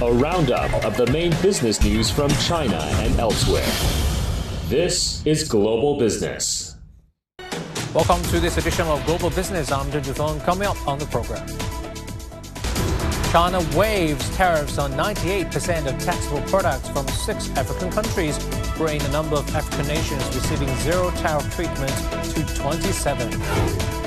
a 0.00 0.12
roundup 0.12 0.72
of 0.84 0.96
the 0.96 1.06
main 1.08 1.32
business 1.42 1.82
news 1.82 2.08
from 2.08 2.30
China 2.46 2.78
and 3.02 3.18
elsewhere. 3.18 3.66
This 4.68 5.26
is 5.26 5.48
Global 5.48 5.98
Business. 5.98 6.76
Welcome 7.92 8.22
to 8.30 8.38
this 8.38 8.58
edition 8.58 8.86
of 8.86 9.04
Global 9.06 9.30
Business. 9.30 9.72
I'm 9.72 9.90
Jun 9.90 10.02
Thong. 10.04 10.40
Coming 10.42 10.68
up 10.68 10.86
on 10.86 11.00
the 11.00 11.06
program. 11.06 11.44
China 13.32 13.60
waives 13.76 14.28
tariffs 14.36 14.78
on 14.78 14.92
98% 14.92 15.92
of 15.92 15.98
taxable 15.98 16.42
products 16.42 16.88
from 16.90 17.08
six 17.08 17.50
African 17.56 17.90
countries, 17.90 18.38
bringing 18.76 19.02
the 19.02 19.10
number 19.10 19.34
of 19.34 19.56
African 19.56 19.88
nations 19.88 20.24
receiving 20.32 20.72
zero 20.76 21.10
tariff 21.10 21.52
treatment 21.56 21.92
to 22.34 22.54
27. 22.54 23.97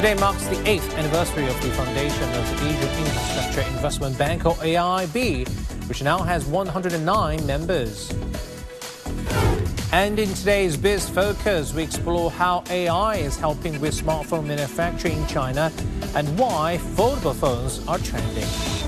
Today 0.00 0.14
marks 0.14 0.46
the 0.46 0.66
eighth 0.66 0.96
anniversary 0.96 1.46
of 1.46 1.60
the 1.60 1.68
foundation 1.72 2.22
of 2.22 2.48
the 2.48 2.68
Asian 2.68 3.04
Infrastructure 3.04 3.60
Investment 3.72 4.16
Bank, 4.16 4.46
or 4.46 4.54
AIIB, 4.54 5.46
which 5.90 6.02
now 6.02 6.22
has 6.22 6.46
109 6.46 7.46
members. 7.46 8.10
And 9.92 10.18
in 10.18 10.32
today's 10.32 10.78
Biz 10.78 11.10
Focus, 11.10 11.74
we 11.74 11.82
explore 11.82 12.30
how 12.30 12.64
AI 12.70 13.16
is 13.16 13.36
helping 13.36 13.78
with 13.78 13.94
smartphone 13.94 14.46
manufacturing 14.46 15.18
in 15.18 15.26
China 15.26 15.70
and 16.14 16.38
why 16.38 16.78
foldable 16.94 17.34
phones 17.34 17.86
are 17.86 17.98
trending. 17.98 18.79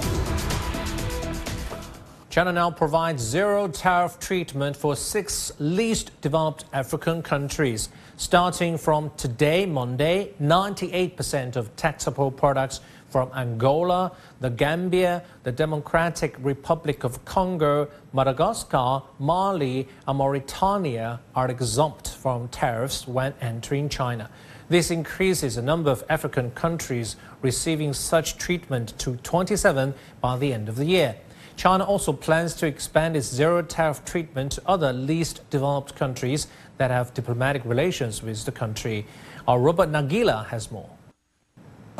China 2.32 2.50
now 2.50 2.70
provides 2.70 3.22
zero 3.22 3.68
tariff 3.68 4.18
treatment 4.18 4.74
for 4.74 4.96
six 4.96 5.52
least 5.58 6.18
developed 6.22 6.64
African 6.72 7.20
countries. 7.22 7.90
Starting 8.16 8.78
from 8.78 9.10
today, 9.18 9.66
Monday, 9.66 10.32
98% 10.40 11.56
of 11.56 11.76
taxable 11.76 12.30
products 12.30 12.80
from 13.10 13.30
Angola, 13.34 14.12
the 14.40 14.48
Gambia, 14.48 15.22
the 15.42 15.52
Democratic 15.52 16.34
Republic 16.40 17.04
of 17.04 17.22
Congo, 17.26 17.86
Madagascar, 18.14 19.02
Mali, 19.18 19.86
and 20.08 20.16
Mauritania 20.16 21.20
are 21.34 21.50
exempt 21.50 22.08
from 22.08 22.48
tariffs 22.48 23.06
when 23.06 23.34
entering 23.42 23.90
China. 23.90 24.30
This 24.70 24.90
increases 24.90 25.56
the 25.56 25.62
number 25.62 25.90
of 25.90 26.02
African 26.08 26.50
countries 26.52 27.16
receiving 27.42 27.92
such 27.92 28.38
treatment 28.38 28.98
to 29.00 29.16
27 29.16 29.92
by 30.22 30.38
the 30.38 30.54
end 30.54 30.70
of 30.70 30.76
the 30.76 30.86
year. 30.86 31.16
China 31.62 31.84
also 31.84 32.12
plans 32.12 32.54
to 32.54 32.66
expand 32.66 33.16
its 33.16 33.28
zero 33.28 33.62
tariff 33.62 34.04
treatment 34.04 34.50
to 34.50 34.62
other 34.66 34.92
least 34.92 35.48
developed 35.48 35.94
countries 35.94 36.48
that 36.76 36.90
have 36.90 37.14
diplomatic 37.14 37.64
relations 37.64 38.20
with 38.20 38.44
the 38.44 38.50
country. 38.50 39.06
Our 39.46 39.60
Robert 39.60 39.88
Nagila 39.88 40.44
has 40.46 40.72
more. 40.72 40.90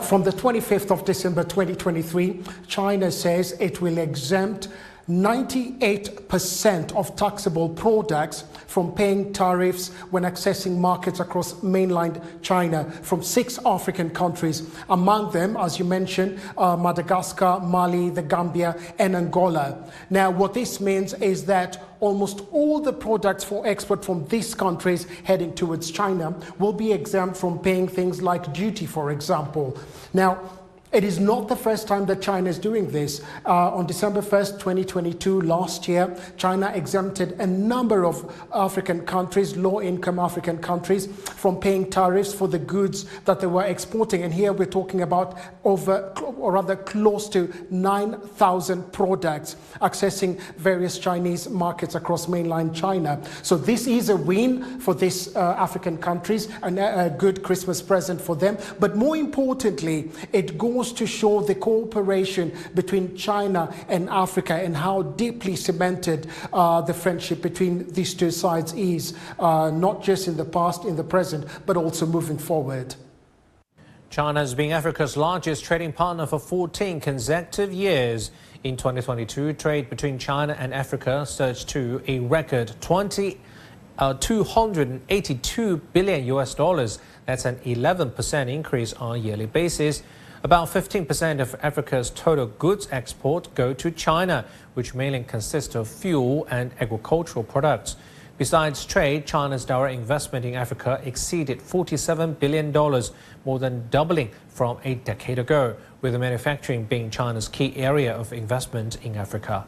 From 0.02 0.24
the 0.24 0.32
25th 0.32 0.90
of 0.90 1.04
December 1.04 1.44
2023, 1.44 2.42
China 2.66 3.12
says 3.12 3.52
it 3.60 3.80
will 3.80 3.98
exempt 3.98 4.66
98% 5.08 6.94
of 6.94 7.16
taxable 7.16 7.68
products 7.68 8.44
from 8.66 8.92
paying 8.92 9.32
tariffs 9.32 9.88
when 10.10 10.22
accessing 10.22 10.76
markets 10.78 11.20
across 11.20 11.62
mainland 11.62 12.20
China 12.40 12.84
from 13.02 13.22
six 13.22 13.58
African 13.66 14.10
countries. 14.10 14.62
Among 14.88 15.32
them, 15.32 15.56
as 15.56 15.78
you 15.78 15.84
mentioned, 15.84 16.40
uh, 16.56 16.76
Madagascar, 16.76 17.60
Mali, 17.60 18.10
the 18.10 18.22
Gambia, 18.22 18.76
and 18.98 19.16
Angola. 19.16 19.76
Now, 20.08 20.30
what 20.30 20.54
this 20.54 20.80
means 20.80 21.14
is 21.14 21.44
that 21.46 21.82
almost 22.00 22.42
all 22.50 22.80
the 22.80 22.92
products 22.92 23.44
for 23.44 23.66
export 23.66 24.04
from 24.04 24.26
these 24.26 24.54
countries 24.54 25.06
heading 25.24 25.54
towards 25.54 25.90
China 25.90 26.34
will 26.58 26.72
be 26.72 26.92
exempt 26.92 27.36
from 27.36 27.58
paying 27.58 27.88
things 27.88 28.22
like 28.22 28.52
duty, 28.52 28.86
for 28.86 29.10
example. 29.10 29.76
Now, 30.14 30.40
it 30.92 31.04
is 31.04 31.18
not 31.18 31.48
the 31.48 31.56
first 31.56 31.88
time 31.88 32.04
that 32.06 32.20
China 32.20 32.50
is 32.50 32.58
doing 32.58 32.90
this. 32.90 33.22
Uh, 33.46 33.74
on 33.74 33.86
December 33.86 34.20
1st, 34.20 34.58
2022, 34.58 35.40
last 35.40 35.88
year, 35.88 36.14
China 36.36 36.70
exempted 36.74 37.32
a 37.40 37.46
number 37.46 38.04
of 38.04 38.30
African 38.52 39.06
countries, 39.06 39.56
low 39.56 39.80
income 39.80 40.18
African 40.18 40.58
countries, 40.58 41.06
from 41.06 41.58
paying 41.58 41.88
tariffs 41.88 42.34
for 42.34 42.46
the 42.46 42.58
goods 42.58 43.06
that 43.24 43.40
they 43.40 43.46
were 43.46 43.64
exporting. 43.64 44.22
And 44.22 44.34
here 44.34 44.52
we're 44.52 44.66
talking 44.66 45.00
about 45.00 45.38
over, 45.64 46.12
or 46.36 46.52
rather, 46.52 46.76
close 46.76 47.26
to 47.30 47.50
9,000 47.70 48.92
products 48.92 49.56
accessing 49.80 50.38
various 50.58 50.98
Chinese 50.98 51.48
markets 51.48 51.94
across 51.94 52.28
mainland 52.28 52.74
China. 52.74 53.18
So 53.42 53.56
this 53.56 53.86
is 53.86 54.10
a 54.10 54.16
win 54.16 54.78
for 54.78 54.92
these 54.94 55.34
uh, 55.34 55.56
African 55.58 55.96
countries 55.96 56.48
and 56.62 56.78
a, 56.78 57.06
a 57.06 57.10
good 57.10 57.42
Christmas 57.42 57.80
present 57.80 58.20
for 58.20 58.36
them. 58.36 58.58
But 58.78 58.94
more 58.94 59.16
importantly, 59.16 60.10
it 60.32 60.58
goes 60.58 60.81
goes 60.82 60.92
to 60.92 61.06
show 61.06 61.40
the 61.40 61.54
cooperation 61.54 62.52
between 62.74 63.16
China 63.16 63.72
and 63.88 64.08
Africa 64.10 64.54
and 64.54 64.76
how 64.76 65.02
deeply 65.02 65.54
cemented 65.54 66.26
uh, 66.52 66.80
the 66.80 66.92
friendship 66.92 67.40
between 67.40 67.86
these 67.92 68.14
two 68.14 68.32
sides 68.32 68.72
is, 68.72 69.14
uh, 69.38 69.70
not 69.70 70.02
just 70.02 70.26
in 70.26 70.36
the 70.36 70.44
past, 70.44 70.84
in 70.84 70.96
the 70.96 71.04
present, 71.04 71.46
but 71.66 71.76
also 71.76 72.04
moving 72.04 72.36
forward. 72.36 72.96
China 74.10 74.40
has 74.40 74.54
been 74.54 74.72
Africa's 74.72 75.16
largest 75.16 75.64
trading 75.64 75.92
partner 75.92 76.26
for 76.26 76.40
14 76.40 77.00
consecutive 77.00 77.72
years. 77.72 78.32
In 78.64 78.76
2022, 78.76 79.52
trade 79.52 79.88
between 79.88 80.18
China 80.18 80.56
and 80.58 80.74
Africa 80.74 81.24
surged 81.24 81.68
to 81.68 82.02
a 82.08 82.18
record 82.18 82.72
20, 82.80 83.40
uh, 83.98 84.14
282 84.14 85.76
billion 85.92 86.24
US 86.24 86.56
dollars. 86.56 86.98
That's 87.26 87.44
an 87.44 87.56
11% 87.64 88.48
increase 88.50 88.92
on 88.94 89.14
a 89.14 89.18
yearly 89.18 89.46
basis. 89.46 90.02
About 90.44 90.66
15% 90.66 91.40
of 91.40 91.54
Africa's 91.62 92.10
total 92.10 92.46
goods 92.46 92.88
export 92.90 93.54
go 93.54 93.72
to 93.74 93.92
China, 93.92 94.44
which 94.74 94.92
mainly 94.92 95.22
consists 95.22 95.76
of 95.76 95.86
fuel 95.86 96.48
and 96.50 96.72
agricultural 96.80 97.44
products. 97.44 97.94
Besides 98.38 98.84
trade, 98.84 99.24
China's 99.24 99.64
direct 99.64 99.94
investment 99.94 100.44
in 100.44 100.56
Africa 100.56 101.00
exceeded 101.04 101.60
$47 101.60 102.40
billion, 102.40 102.72
more 103.44 103.60
than 103.60 103.88
doubling 103.88 104.30
from 104.48 104.78
a 104.82 104.96
decade 104.96 105.38
ago, 105.38 105.76
with 106.00 106.18
manufacturing 106.18 106.86
being 106.86 107.08
China's 107.08 107.46
key 107.46 107.76
area 107.76 108.12
of 108.12 108.32
investment 108.32 108.96
in 109.04 109.14
Africa. 109.14 109.64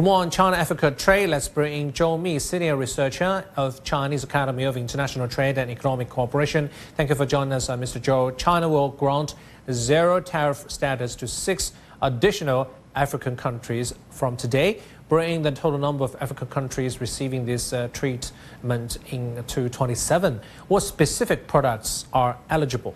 For 0.00 0.04
more 0.04 0.22
on 0.22 0.30
China-Africa 0.30 0.92
trade, 0.92 1.26
let's 1.26 1.46
bring 1.46 1.78
in 1.78 1.92
Zhou 1.92 2.18
Mi, 2.18 2.38
senior 2.38 2.74
researcher 2.74 3.44
of 3.54 3.84
Chinese 3.84 4.24
Academy 4.24 4.64
of 4.64 4.78
International 4.78 5.28
Trade 5.28 5.58
and 5.58 5.70
Economic 5.70 6.08
Cooperation. 6.08 6.70
Thank 6.96 7.10
you 7.10 7.14
for 7.14 7.26
joining 7.26 7.52
us, 7.52 7.68
uh, 7.68 7.76
Mr. 7.76 8.00
Zhou. 8.00 8.34
China 8.38 8.66
will 8.66 8.88
grant 8.88 9.34
zero 9.70 10.18
tariff 10.18 10.70
status 10.70 11.14
to 11.16 11.28
six 11.28 11.72
additional 12.00 12.70
African 12.94 13.36
countries 13.36 13.92
from 14.08 14.38
today, 14.38 14.80
bringing 15.10 15.42
the 15.42 15.52
total 15.52 15.78
number 15.78 16.02
of 16.02 16.16
African 16.18 16.48
countries 16.48 17.02
receiving 17.02 17.44
this 17.44 17.74
uh, 17.74 17.88
treatment 17.92 18.96
in 19.10 19.44
to 19.48 19.68
27. 19.68 20.40
What 20.68 20.80
specific 20.80 21.46
products 21.46 22.06
are 22.14 22.38
eligible? 22.48 22.94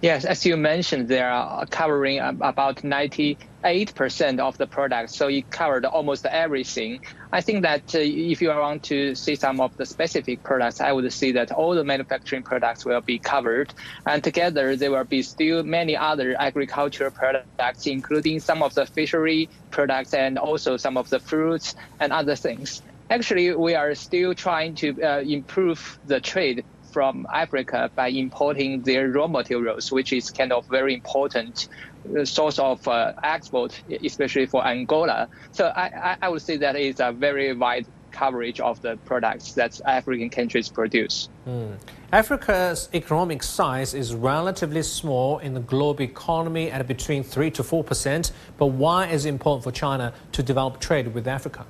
Yes, 0.00 0.24
as 0.24 0.46
you 0.46 0.56
mentioned, 0.56 1.08
they 1.08 1.20
are 1.20 1.66
covering 1.66 2.20
about 2.20 2.76
98% 2.76 4.38
of 4.38 4.56
the 4.56 4.68
products. 4.68 5.16
So 5.16 5.26
it 5.26 5.50
covered 5.50 5.84
almost 5.84 6.24
everything. 6.24 7.00
I 7.32 7.40
think 7.40 7.62
that 7.62 7.92
uh, 7.96 7.98
if 7.98 8.40
you 8.40 8.50
want 8.50 8.84
to 8.84 9.16
see 9.16 9.34
some 9.34 9.60
of 9.60 9.76
the 9.76 9.84
specific 9.84 10.44
products, 10.44 10.80
I 10.80 10.92
would 10.92 11.12
say 11.12 11.32
that 11.32 11.50
all 11.50 11.74
the 11.74 11.82
manufacturing 11.82 12.44
products 12.44 12.84
will 12.84 13.00
be 13.00 13.18
covered. 13.18 13.74
And 14.06 14.22
together, 14.22 14.76
there 14.76 14.92
will 14.92 15.02
be 15.02 15.22
still 15.22 15.64
many 15.64 15.96
other 15.96 16.36
agricultural 16.38 17.10
products, 17.10 17.88
including 17.88 18.38
some 18.38 18.62
of 18.62 18.74
the 18.74 18.86
fishery 18.86 19.50
products 19.72 20.14
and 20.14 20.38
also 20.38 20.76
some 20.76 20.96
of 20.96 21.10
the 21.10 21.18
fruits 21.18 21.74
and 21.98 22.12
other 22.12 22.36
things. 22.36 22.82
Actually, 23.10 23.52
we 23.56 23.74
are 23.74 23.94
still 23.96 24.32
trying 24.32 24.76
to 24.76 25.02
uh, 25.02 25.20
improve 25.20 25.98
the 26.04 26.20
trade 26.20 26.64
from 26.92 27.26
Africa 27.32 27.90
by 27.94 28.08
importing 28.08 28.82
their 28.82 29.10
raw 29.10 29.26
materials, 29.26 29.92
which 29.92 30.12
is 30.12 30.30
kind 30.30 30.52
of 30.52 30.66
very 30.66 30.94
important 30.94 31.68
uh, 32.16 32.24
source 32.24 32.58
of 32.58 32.86
uh, 32.88 33.12
export, 33.22 33.80
especially 34.04 34.46
for 34.46 34.66
Angola. 34.66 35.28
So 35.52 35.72
I, 35.74 36.16
I 36.20 36.28
would 36.28 36.42
say 36.42 36.56
that 36.58 36.76
is 36.76 37.00
a 37.00 37.12
very 37.12 37.54
wide 37.54 37.86
coverage 38.10 38.60
of 38.60 38.80
the 38.82 38.96
products 39.04 39.52
that 39.52 39.80
African 39.84 40.30
countries 40.30 40.68
produce. 40.68 41.28
Mm. 41.46 41.76
Africa's 42.12 42.88
economic 42.94 43.42
size 43.42 43.94
is 43.94 44.14
relatively 44.14 44.82
small 44.82 45.38
in 45.38 45.54
the 45.54 45.60
global 45.60 46.02
economy 46.02 46.70
at 46.70 46.86
between 46.86 47.22
3 47.22 47.50
to 47.52 47.62
4 47.62 47.84
percent. 47.84 48.32
But 48.56 48.66
why 48.66 49.08
is 49.08 49.24
it 49.24 49.28
important 49.28 49.64
for 49.64 49.72
China 49.72 50.14
to 50.32 50.42
develop 50.42 50.80
trade 50.80 51.14
with 51.14 51.28
Africa? 51.28 51.66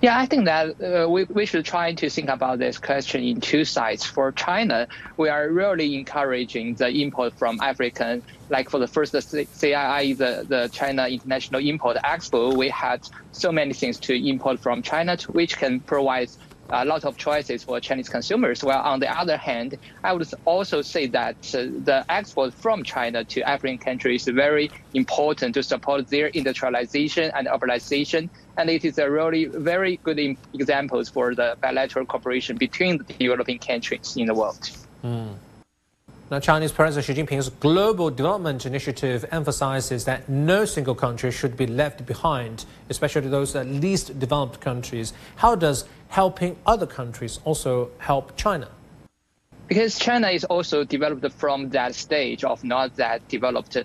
Yeah, 0.00 0.16
I 0.16 0.26
think 0.26 0.44
that 0.44 0.80
uh, 0.80 1.08
we, 1.10 1.24
we 1.24 1.44
should 1.44 1.64
try 1.64 1.92
to 1.92 2.08
think 2.08 2.28
about 2.28 2.60
this 2.60 2.78
question 2.78 3.24
in 3.24 3.40
two 3.40 3.64
sides. 3.64 4.04
For 4.04 4.30
China, 4.30 4.86
we 5.16 5.28
are 5.28 5.48
really 5.48 5.96
encouraging 5.96 6.74
the 6.74 6.88
import 6.88 7.36
from 7.36 7.58
African, 7.60 8.22
like 8.48 8.70
for 8.70 8.78
the 8.78 8.86
first 8.86 9.12
CIIE, 9.12 10.16
the, 10.16 10.46
the 10.48 10.68
China 10.72 11.08
International 11.08 11.60
Import 11.60 11.96
Expo, 12.04 12.56
we 12.56 12.68
had 12.68 13.08
so 13.32 13.50
many 13.50 13.72
things 13.72 13.98
to 14.00 14.14
import 14.14 14.60
from 14.60 14.82
China, 14.82 15.16
which 15.30 15.58
can 15.58 15.80
provide 15.80 16.30
a 16.70 16.84
lot 16.84 17.04
of 17.04 17.16
choices 17.16 17.64
for 17.64 17.80
Chinese 17.80 18.08
consumers. 18.08 18.62
While 18.62 18.80
on 18.80 19.00
the 19.00 19.10
other 19.10 19.36
hand, 19.36 19.78
I 20.04 20.12
would 20.12 20.28
also 20.44 20.82
say 20.82 21.06
that 21.08 21.36
uh, 21.54 21.66
the 21.84 22.04
export 22.08 22.54
from 22.54 22.82
China 22.84 23.24
to 23.24 23.42
African 23.42 23.78
countries 23.78 24.28
is 24.28 24.34
very 24.34 24.70
important 24.94 25.54
to 25.54 25.62
support 25.62 26.08
their 26.08 26.26
industrialization 26.28 27.30
and 27.34 27.46
urbanization. 27.46 28.28
And 28.56 28.68
it 28.68 28.84
is 28.84 28.98
a 28.98 29.10
really 29.10 29.46
very 29.46 29.98
good 30.02 30.18
examples 30.54 31.08
for 31.08 31.34
the 31.34 31.56
bilateral 31.60 32.06
cooperation 32.06 32.56
between 32.56 32.98
the 32.98 33.04
developing 33.04 33.58
countries 33.58 34.16
in 34.16 34.26
the 34.26 34.34
world. 34.34 34.70
Mm. 35.04 35.34
Now, 36.30 36.40
Chinese 36.40 36.72
President 36.72 37.06
Xi 37.06 37.14
Jinping's 37.14 37.48
Global 37.48 38.10
Development 38.10 38.66
Initiative 38.66 39.24
emphasizes 39.30 40.04
that 40.04 40.28
no 40.28 40.66
single 40.66 40.94
country 40.94 41.30
should 41.30 41.56
be 41.56 41.66
left 41.66 42.04
behind, 42.04 42.66
especially 42.90 43.28
those 43.28 43.54
least 43.54 44.18
developed 44.18 44.60
countries. 44.60 45.14
How 45.36 45.54
does 45.54 45.86
helping 46.08 46.56
other 46.66 46.86
countries 46.86 47.40
also 47.44 47.90
help 47.98 48.36
China? 48.36 48.68
Because 49.66 49.98
China 49.98 50.28
is 50.28 50.44
also 50.44 50.84
developed 50.84 51.30
from 51.32 51.70
that 51.70 51.94
stage 51.94 52.42
of 52.44 52.64
not 52.64 52.96
that 52.96 53.26
developed 53.28 53.76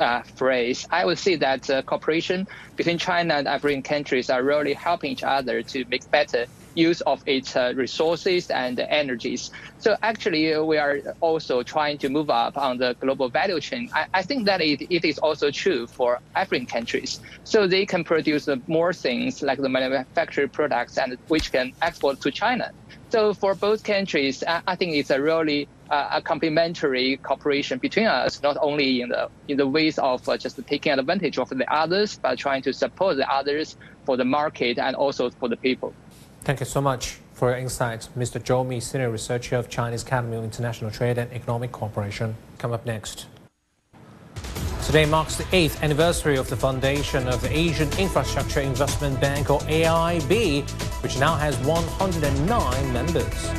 uh, 0.00 0.22
phrase, 0.22 0.86
I 0.90 1.04
would 1.04 1.18
say 1.18 1.36
that 1.36 1.68
uh, 1.68 1.82
cooperation 1.82 2.46
between 2.76 2.98
China 2.98 3.34
and 3.34 3.48
African 3.48 3.82
countries 3.82 4.30
are 4.30 4.42
really 4.42 4.72
helping 4.72 5.10
each 5.12 5.24
other 5.24 5.62
to 5.62 5.84
make 5.86 6.08
better 6.10 6.46
use 6.74 7.00
of 7.02 7.22
its 7.26 7.56
uh, 7.56 7.72
resources 7.76 8.50
and 8.50 8.78
energies. 8.80 9.50
So 9.78 9.96
actually, 10.02 10.54
uh, 10.54 10.62
we 10.62 10.78
are 10.78 11.00
also 11.20 11.62
trying 11.62 11.98
to 11.98 12.08
move 12.08 12.30
up 12.30 12.56
on 12.56 12.78
the 12.78 12.96
global 13.00 13.28
value 13.28 13.60
chain. 13.60 13.90
I, 13.94 14.06
I 14.14 14.22
think 14.22 14.46
that 14.46 14.60
it, 14.60 14.82
it 14.90 15.04
is 15.04 15.18
also 15.18 15.50
true 15.50 15.86
for 15.86 16.20
African 16.34 16.66
countries. 16.66 17.20
So 17.44 17.66
they 17.66 17.86
can 17.86 18.04
produce 18.04 18.48
more 18.66 18.92
things 18.92 19.42
like 19.42 19.58
the 19.58 19.68
manufactured 19.68 20.52
products 20.52 20.98
and 20.98 21.18
which 21.28 21.52
can 21.52 21.72
export 21.82 22.20
to 22.22 22.30
China. 22.30 22.70
So 23.10 23.34
for 23.34 23.54
both 23.54 23.84
countries, 23.84 24.42
I, 24.46 24.62
I 24.66 24.76
think 24.76 24.94
it's 24.94 25.10
a 25.10 25.20
really 25.20 25.68
uh, 25.90 26.08
a 26.12 26.22
complementary 26.22 27.18
cooperation 27.18 27.78
between 27.78 28.06
us, 28.06 28.42
not 28.42 28.56
only 28.62 29.02
in 29.02 29.10
the 29.10 29.28
in 29.48 29.58
the 29.58 29.66
ways 29.66 29.98
of 29.98 30.26
uh, 30.26 30.38
just 30.38 30.58
taking 30.66 30.92
advantage 30.92 31.38
of 31.38 31.50
the 31.50 31.70
others, 31.70 32.18
but 32.22 32.38
trying 32.38 32.62
to 32.62 32.72
support 32.72 33.18
the 33.18 33.30
others 33.30 33.76
for 34.06 34.16
the 34.16 34.24
market 34.24 34.78
and 34.78 34.96
also 34.96 35.28
for 35.30 35.48
the 35.50 35.56
people. 35.58 35.94
Thank 36.44 36.58
you 36.58 36.66
so 36.66 36.80
much 36.80 37.18
for 37.34 37.50
your 37.50 37.58
insights, 37.58 38.08
Mr. 38.18 38.42
Zhou 38.42 38.66
Mi, 38.66 38.80
Senior 38.80 39.10
Researcher 39.10 39.54
of 39.54 39.68
Chinese 39.68 40.02
Academy 40.02 40.36
of 40.36 40.42
International 40.42 40.90
Trade 40.90 41.16
and 41.16 41.32
Economic 41.32 41.70
Cooperation. 41.70 42.34
Come 42.58 42.72
up 42.72 42.84
next. 42.84 43.26
Today 44.84 45.06
marks 45.06 45.36
the 45.36 45.46
eighth 45.52 45.80
anniversary 45.84 46.36
of 46.36 46.50
the 46.50 46.56
foundation 46.56 47.28
of 47.28 47.40
the 47.42 47.56
Asian 47.56 47.88
Infrastructure 47.96 48.58
Investment 48.58 49.20
Bank, 49.20 49.50
or 49.50 49.60
AIIB, 49.60 50.68
which 51.04 51.16
now 51.20 51.36
has 51.36 51.56
109 51.58 52.92
members. 52.92 53.50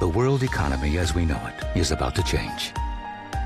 The 0.00 0.08
world 0.08 0.42
economy 0.42 0.96
as 0.96 1.14
we 1.14 1.26
know 1.26 1.40
it 1.46 1.78
is 1.78 1.92
about 1.92 2.14
to 2.14 2.22
change. 2.22 2.72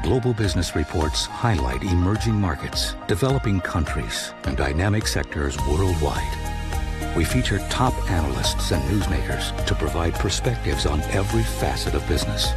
Global 0.02 0.34
business 0.34 0.76
reports 0.76 1.26
highlight 1.26 1.82
emerging 1.82 2.34
markets, 2.34 2.94
developing 3.08 3.60
countries, 3.60 4.32
and 4.44 4.56
dynamic 4.56 5.06
sectors 5.06 5.56
worldwide. 5.66 7.16
We 7.16 7.24
feature 7.24 7.58
top 7.70 7.94
analysts 8.10 8.70
and 8.70 8.82
newsmakers 8.84 9.66
to 9.66 9.74
provide 9.74 10.14
perspectives 10.14 10.86
on 10.86 11.00
every 11.02 11.42
facet 11.42 11.94
of 11.94 12.06
business. 12.08 12.52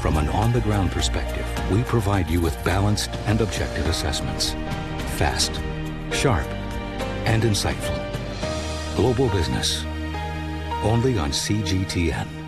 From 0.00 0.16
an 0.16 0.28
on-the-ground 0.30 0.90
perspective, 0.90 1.46
we 1.70 1.82
provide 1.84 2.28
you 2.28 2.40
with 2.40 2.62
balanced 2.64 3.10
and 3.26 3.40
objective 3.40 3.86
assessments. 3.86 4.52
Fast, 5.16 5.60
sharp, 6.12 6.46
and 7.26 7.42
insightful. 7.42 7.96
Global 8.96 9.28
Business. 9.28 9.84
Only 10.82 11.18
on 11.18 11.30
CGTN. 11.30 12.39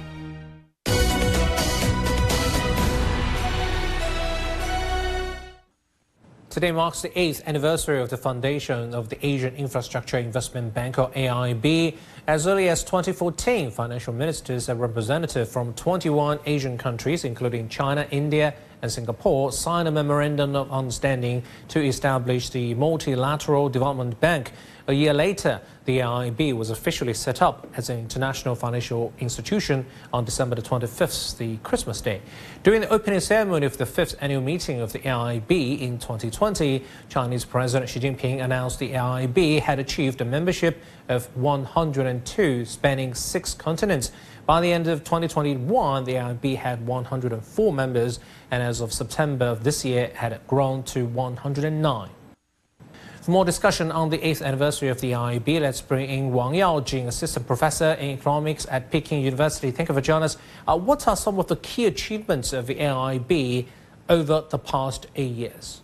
Today 6.53 6.71
marks 6.71 7.01
the 7.01 7.19
eighth 7.19 7.43
anniversary 7.47 7.99
of 7.99 8.11
the 8.11 8.19
foundation 8.19 8.93
of 8.93 9.09
the 9.09 9.17
Asian 9.27 9.57
Infrastructure 9.57 10.19
Investment 10.19 10.75
Bank, 10.75 10.99
or 10.99 11.09
AIIB. 11.13 11.97
As 12.27 12.47
early 12.47 12.69
as 12.69 12.85
2014, 12.85 13.71
financial 13.71 14.13
ministers 14.13 14.69
and 14.69 14.79
representatives 14.79 15.51
from 15.51 15.73
21 15.73 16.41
Asian 16.45 16.77
countries, 16.77 17.25
including 17.25 17.71
China, 17.71 18.07
India, 18.11 18.53
and 18.83 18.93
Singapore, 18.93 19.51
signed 19.51 19.89
a 19.89 19.91
memorandum 19.91 20.55
of 20.55 20.71
understanding 20.71 21.43
to 21.69 21.83
establish 21.83 22.51
the 22.51 22.75
Multilateral 22.75 23.71
Development 23.71 24.21
Bank. 24.21 24.53
A 24.89 24.93
year 24.93 25.15
later, 25.15 25.59
the 25.85 25.99
AIIB 25.99 26.55
was 26.55 26.71
officially 26.71 27.15
set 27.15 27.43
up 27.43 27.67
as 27.77 27.91
an 27.91 27.99
international 27.99 28.55
financial 28.55 29.13
institution 29.19 29.85
on 30.13 30.25
December 30.25 30.55
the 30.55 30.63
25th, 30.63 31.37
the 31.39 31.57
Christmas 31.59 32.01
Day. 32.01 32.23
During 32.63 32.83
the 32.83 32.89
opening 32.89 33.21
ceremony 33.21 33.67
of 33.67 33.77
the 33.79 33.87
fifth 33.87 34.15
annual 34.21 34.43
meeting 34.43 34.81
of 34.81 34.93
the 34.93 35.01
AIIB 35.01 35.81
in 35.81 35.99
2020, 35.99 36.85
Chinese 37.09 37.45
President 37.45 37.91
Xi 37.91 38.01
Jinping 38.01 38.43
announced 38.43 38.79
the 38.79 38.93
AIIB 38.93 39.61
had 39.61 39.79
achieved 39.79 40.21
a 40.21 40.25
membership 40.25 40.81
of 41.09 41.35
102, 41.37 42.65
spanning 42.65 43.15
six 43.15 43.53
continents. 43.53 44.13
By 44.47 44.61
the 44.61 44.73
end 44.73 44.87
of 44.87 45.05
2021, 45.05 46.05
the 46.05 46.15
AIIB 46.15 46.57
had 46.57 46.87
104 46.87 47.73
members, 47.73 48.21
and 48.51 48.63
as 48.63 48.81
of 48.81 48.93
September 48.93 49.47
of 49.47 49.65
this 49.65 49.85
year, 49.85 50.13
had 50.15 50.41
grown 50.47 50.83
to 50.85 51.07
109. 51.07 52.11
For 53.23 53.31
more 53.31 53.45
discussion 53.45 53.93
on 53.93 54.11
the 54.11 54.19
8th 54.19 54.45
anniversary 54.45 54.89
of 54.89 55.01
the 55.01 55.13
AIIB, 55.13 55.61
let's 55.61 55.81
bring 55.81 56.11
in 56.11 56.33
Wang 56.33 56.55
Yaojing, 56.55 57.07
Assistant 57.07 57.47
Professor 57.47 57.93
in 57.93 58.19
Economics 58.19 58.67
at 58.69 58.91
Peking 58.91 59.23
University. 59.23 59.71
Thank 59.71 59.91
you 59.91 59.95
for 59.95 60.01
joining 60.01 60.25
us. 60.25 60.37
Uh, 60.67 60.77
what 60.77 61.07
are 61.07 61.15
some 61.15 61.39
of 61.39 61.47
the 61.47 61.55
key 61.55 61.87
achievements 61.87 62.53
of 62.53 62.67
the 62.67 62.75
AIIB 62.75 63.67
over 64.09 64.43
the 64.51 64.59
past 64.59 65.07
eight 65.15 65.31
years? 65.31 65.83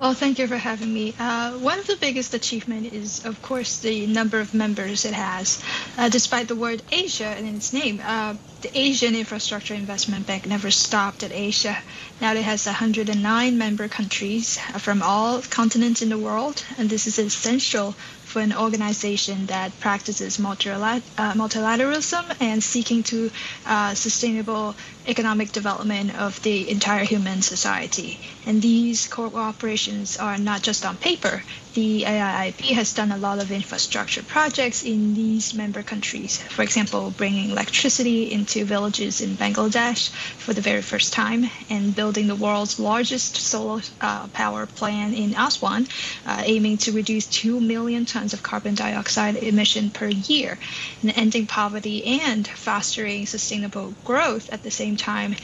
Well, 0.00 0.14
thank 0.14 0.38
you 0.38 0.46
for 0.48 0.56
having 0.56 0.94
me. 0.94 1.14
Uh, 1.18 1.58
one 1.58 1.78
of 1.78 1.86
the 1.86 1.96
biggest 2.00 2.32
achievement 2.32 2.90
is, 2.90 3.26
of 3.26 3.42
course, 3.42 3.80
the 3.80 4.06
number 4.06 4.40
of 4.40 4.54
members 4.54 5.04
it 5.04 5.12
has. 5.12 5.62
Uh, 5.98 6.08
despite 6.08 6.48
the 6.48 6.54
word 6.56 6.80
Asia 6.90 7.36
in 7.36 7.46
its 7.54 7.74
name, 7.74 8.00
uh, 8.02 8.34
the 8.62 8.70
Asian 8.78 9.14
Infrastructure 9.14 9.74
Investment 9.74 10.26
Bank 10.26 10.46
never 10.46 10.70
stopped 10.70 11.22
at 11.22 11.32
Asia. 11.32 11.76
Now 12.18 12.32
it 12.32 12.42
has 12.42 12.64
109 12.64 13.58
member 13.58 13.88
countries 13.88 14.56
from 14.78 15.02
all 15.02 15.42
continents 15.42 16.00
in 16.00 16.08
the 16.08 16.18
world, 16.18 16.64
and 16.78 16.88
this 16.88 17.06
is 17.06 17.18
essential 17.18 17.94
for 18.30 18.40
an 18.40 18.54
organization 18.54 19.46
that 19.46 19.78
practices 19.80 20.36
multilateralism 20.38 22.24
and 22.40 22.62
seeking 22.62 23.02
to 23.02 23.28
uh, 23.66 23.92
sustainable 23.94 24.76
economic 25.06 25.50
development 25.50 26.14
of 26.16 26.40
the 26.42 26.70
entire 26.70 27.04
human 27.04 27.42
society. 27.42 28.20
And 28.46 28.62
these 28.62 29.08
cooperations 29.08 30.16
are 30.22 30.38
not 30.38 30.62
just 30.62 30.84
on 30.86 30.96
paper. 30.96 31.42
The 31.72 32.02
AIIB 32.02 32.72
has 32.74 32.94
done 32.94 33.12
a 33.12 33.16
lot 33.16 33.38
of 33.40 33.52
infrastructure 33.52 34.24
projects 34.24 34.82
in 34.82 35.14
these 35.14 35.54
member 35.54 35.84
countries. 35.84 36.36
For 36.36 36.62
example, 36.62 37.12
bringing 37.12 37.50
electricity 37.50 38.32
into 38.32 38.64
villages 38.64 39.20
in 39.20 39.36
Bangladesh 39.36 40.08
for 40.08 40.52
the 40.52 40.62
very 40.62 40.82
first 40.82 41.12
time 41.12 41.48
and 41.68 41.94
building 41.94 42.26
the 42.26 42.34
world's 42.34 42.80
largest 42.80 43.36
solar 43.36 43.82
uh, 44.00 44.26
power 44.28 44.66
plant 44.66 45.14
in 45.14 45.36
Aswan, 45.36 45.86
uh, 46.26 46.42
aiming 46.44 46.78
to 46.78 46.90
reduce 46.90 47.26
2 47.28 47.60
million 47.60 48.04
tons 48.04 48.32
of 48.32 48.42
carbon 48.42 48.74
dioxide 48.74 49.36
emission 49.36 49.90
per 49.90 50.08
year, 50.08 50.58
and 51.02 51.12
ending 51.16 51.46
poverty 51.46 52.02
and 52.04 52.48
fostering 52.48 53.26
sustainable 53.26 53.94
growth 54.04 54.50
at 54.50 54.64
the 54.64 54.72
same 54.72 54.96
time. 54.96 55.36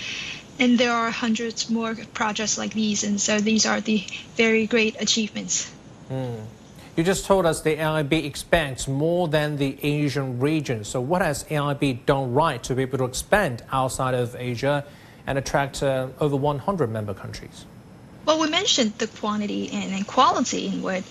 And 0.59 0.77
there 0.77 0.93
are 0.93 1.13
hundreds 1.13 1.71
more 1.71 1.95
projects 2.15 2.59
like 2.59 2.73
these, 2.73 3.05
and 3.05 3.21
so 3.21 3.39
these 3.39 3.65
are 3.65 3.81
the 3.81 4.05
very 4.35 4.67
great 4.67 4.97
achievements. 4.99 5.71
Mm. 6.11 6.45
You 6.97 7.05
just 7.05 7.27
told 7.27 7.45
us 7.45 7.61
the 7.61 7.77
AIIB 7.77 8.25
expands 8.25 8.89
more 8.89 9.29
than 9.29 9.59
the 9.59 9.77
Asian 9.83 10.41
region. 10.41 10.83
So, 10.83 11.01
what 11.01 11.21
has 11.21 11.45
AIIB 11.45 12.07
done 12.07 12.33
right 12.33 12.63
to 12.63 12.75
be 12.75 12.83
able 12.83 12.99
to 12.99 13.05
expand 13.05 13.63
outside 13.71 14.15
of 14.15 14.35
Asia 14.35 14.85
and 15.27 15.37
attract 15.37 15.83
uh, 15.83 16.09
over 16.21 16.37
100 16.37 16.91
member 16.91 17.13
countries? 17.13 17.67
Well, 18.25 18.41
we 18.41 18.49
mentioned 18.49 18.95
the 18.99 19.07
quantity 19.09 19.71
and 19.71 20.07
quality 20.07 20.69
in 20.69 20.83
what 20.83 21.05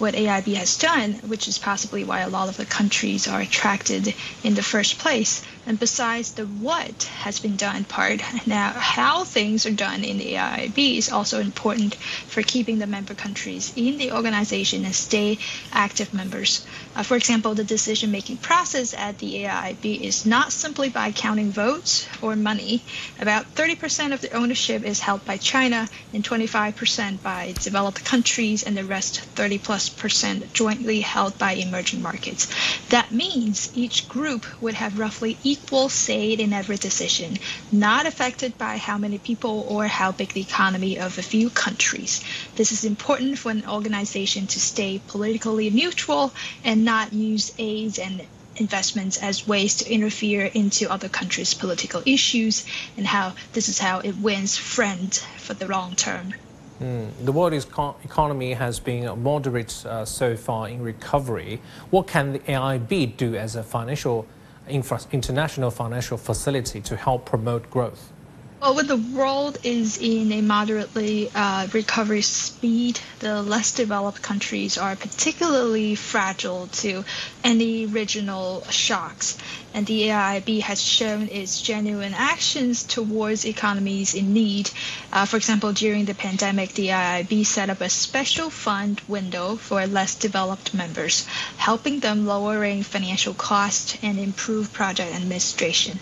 what 0.00 0.14
AIIB 0.14 0.54
has 0.54 0.78
done, 0.78 1.12
which 1.26 1.46
is 1.46 1.58
possibly 1.58 2.04
why 2.04 2.20
a 2.20 2.28
lot 2.28 2.48
of 2.48 2.56
the 2.56 2.64
countries 2.64 3.28
are 3.28 3.40
attracted 3.40 4.14
in 4.42 4.54
the 4.54 4.62
first 4.62 4.98
place. 4.98 5.44
And 5.66 5.78
besides 5.78 6.32
the 6.32 6.46
what 6.46 7.02
has 7.20 7.38
been 7.38 7.56
done 7.56 7.84
part, 7.84 8.22
now 8.46 8.70
how 8.72 9.24
things 9.24 9.66
are 9.66 9.70
done 9.70 10.02
in 10.02 10.16
the 10.16 10.34
AIIB 10.34 10.96
is 10.96 11.12
also 11.12 11.38
important 11.38 11.94
for 11.96 12.42
keeping 12.42 12.78
the 12.78 12.86
member 12.86 13.14
countries 13.14 13.72
in 13.76 13.98
the 13.98 14.12
organization 14.12 14.86
and 14.86 14.94
stay 14.94 15.38
active 15.70 16.14
members. 16.14 16.64
Uh, 16.96 17.02
for 17.02 17.16
example, 17.16 17.54
the 17.54 17.62
decision-making 17.62 18.38
process 18.38 18.94
at 18.94 19.18
the 19.18 19.44
AIIB 19.44 20.00
is 20.00 20.24
not 20.24 20.50
simply 20.50 20.88
by 20.88 21.12
counting 21.12 21.50
votes 21.52 22.08
or 22.22 22.34
money. 22.36 22.82
About 23.20 23.54
30% 23.54 24.14
of 24.14 24.22
the 24.22 24.32
ownership 24.32 24.82
is 24.82 24.98
held 24.98 25.24
by 25.26 25.36
China 25.36 25.86
and 26.14 26.24
25% 26.24 27.22
by 27.22 27.52
developed 27.60 28.02
countries 28.04 28.62
and 28.62 28.76
the 28.76 28.84
rest 28.84 29.20
30 29.20 29.58
plus 29.58 29.89
percent 29.96 30.52
jointly 30.52 31.00
held 31.00 31.36
by 31.38 31.52
emerging 31.52 32.02
markets. 32.02 32.48
That 32.90 33.12
means 33.12 33.70
each 33.74 34.08
group 34.08 34.46
would 34.60 34.74
have 34.74 34.98
roughly 34.98 35.38
equal 35.42 35.88
say 35.88 36.32
in 36.32 36.52
every 36.52 36.76
decision, 36.76 37.38
not 37.70 38.06
affected 38.06 38.56
by 38.58 38.76
how 38.78 38.98
many 38.98 39.18
people 39.18 39.66
or 39.68 39.86
how 39.86 40.12
big 40.12 40.32
the 40.32 40.40
economy 40.40 40.98
of 40.98 41.18
a 41.18 41.22
few 41.22 41.50
countries. 41.50 42.22
This 42.56 42.72
is 42.72 42.84
important 42.84 43.38
for 43.38 43.50
an 43.50 43.64
organization 43.68 44.46
to 44.48 44.60
stay 44.60 45.00
politically 45.06 45.70
neutral 45.70 46.32
and 46.64 46.84
not 46.84 47.12
use 47.12 47.50
aids 47.58 47.98
and 47.98 48.26
investments 48.56 49.16
as 49.16 49.46
ways 49.46 49.76
to 49.76 49.90
interfere 49.92 50.44
into 50.44 50.90
other 50.90 51.08
countries' 51.08 51.54
political 51.54 52.02
issues 52.04 52.64
and 52.96 53.06
how 53.06 53.34
this 53.52 53.68
is 53.68 53.78
how 53.78 54.00
it 54.00 54.16
wins 54.18 54.56
friends 54.56 55.18
for 55.38 55.54
the 55.54 55.66
long 55.66 55.94
term. 55.94 56.34
Mm. 56.80 57.10
The 57.24 57.32
world 57.32 57.52
economy 57.52 58.54
has 58.54 58.80
been 58.80 59.22
moderate 59.22 59.84
uh, 59.84 60.04
so 60.06 60.34
far 60.36 60.68
in 60.68 60.82
recovery. 60.82 61.60
What 61.90 62.06
can 62.06 62.32
the 62.32 62.38
AIIB 62.40 63.16
do 63.18 63.34
as 63.34 63.54
a 63.54 63.62
financial 63.62 64.26
international 64.68 65.70
financial 65.70 66.16
facility 66.16 66.80
to 66.80 66.96
help 66.96 67.26
promote 67.26 67.70
growth? 67.70 68.12
Well, 68.60 68.74
when 68.74 68.88
the 68.88 68.98
world 68.98 69.56
is 69.62 69.96
in 69.96 70.30
a 70.32 70.42
moderately 70.42 71.30
uh, 71.34 71.66
recovery 71.72 72.20
speed, 72.20 73.00
the 73.20 73.42
less 73.42 73.72
developed 73.72 74.20
countries 74.20 74.76
are 74.76 74.96
particularly 74.96 75.94
fragile 75.94 76.66
to 76.84 77.02
any 77.42 77.86
regional 77.86 78.62
shocks. 78.68 79.38
And 79.72 79.86
the 79.86 80.08
AIIB 80.08 80.60
has 80.62 80.82
shown 80.82 81.28
its 81.28 81.62
genuine 81.62 82.12
actions 82.12 82.82
towards 82.82 83.46
economies 83.46 84.14
in 84.14 84.34
need. 84.34 84.68
Uh, 85.12 85.24
for 85.24 85.36
example, 85.38 85.72
during 85.72 86.04
the 86.04 86.14
pandemic, 86.14 86.74
the 86.74 86.88
AIIB 86.88 87.46
set 87.46 87.70
up 87.70 87.80
a 87.80 87.88
special 87.88 88.50
fund 88.50 89.00
window 89.08 89.56
for 89.56 89.86
less 89.86 90.16
developed 90.16 90.74
members, 90.74 91.24
helping 91.56 92.00
them 92.00 92.26
lowering 92.26 92.82
financial 92.82 93.32
costs 93.32 93.96
and 94.02 94.18
improve 94.18 94.72
project 94.72 95.14
administration. 95.14 95.98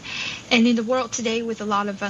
And 0.50 0.66
in 0.66 0.74
the 0.76 0.82
world 0.82 1.12
today, 1.12 1.42
with 1.42 1.60
a 1.60 1.66
lot 1.66 1.88
of 1.88 2.02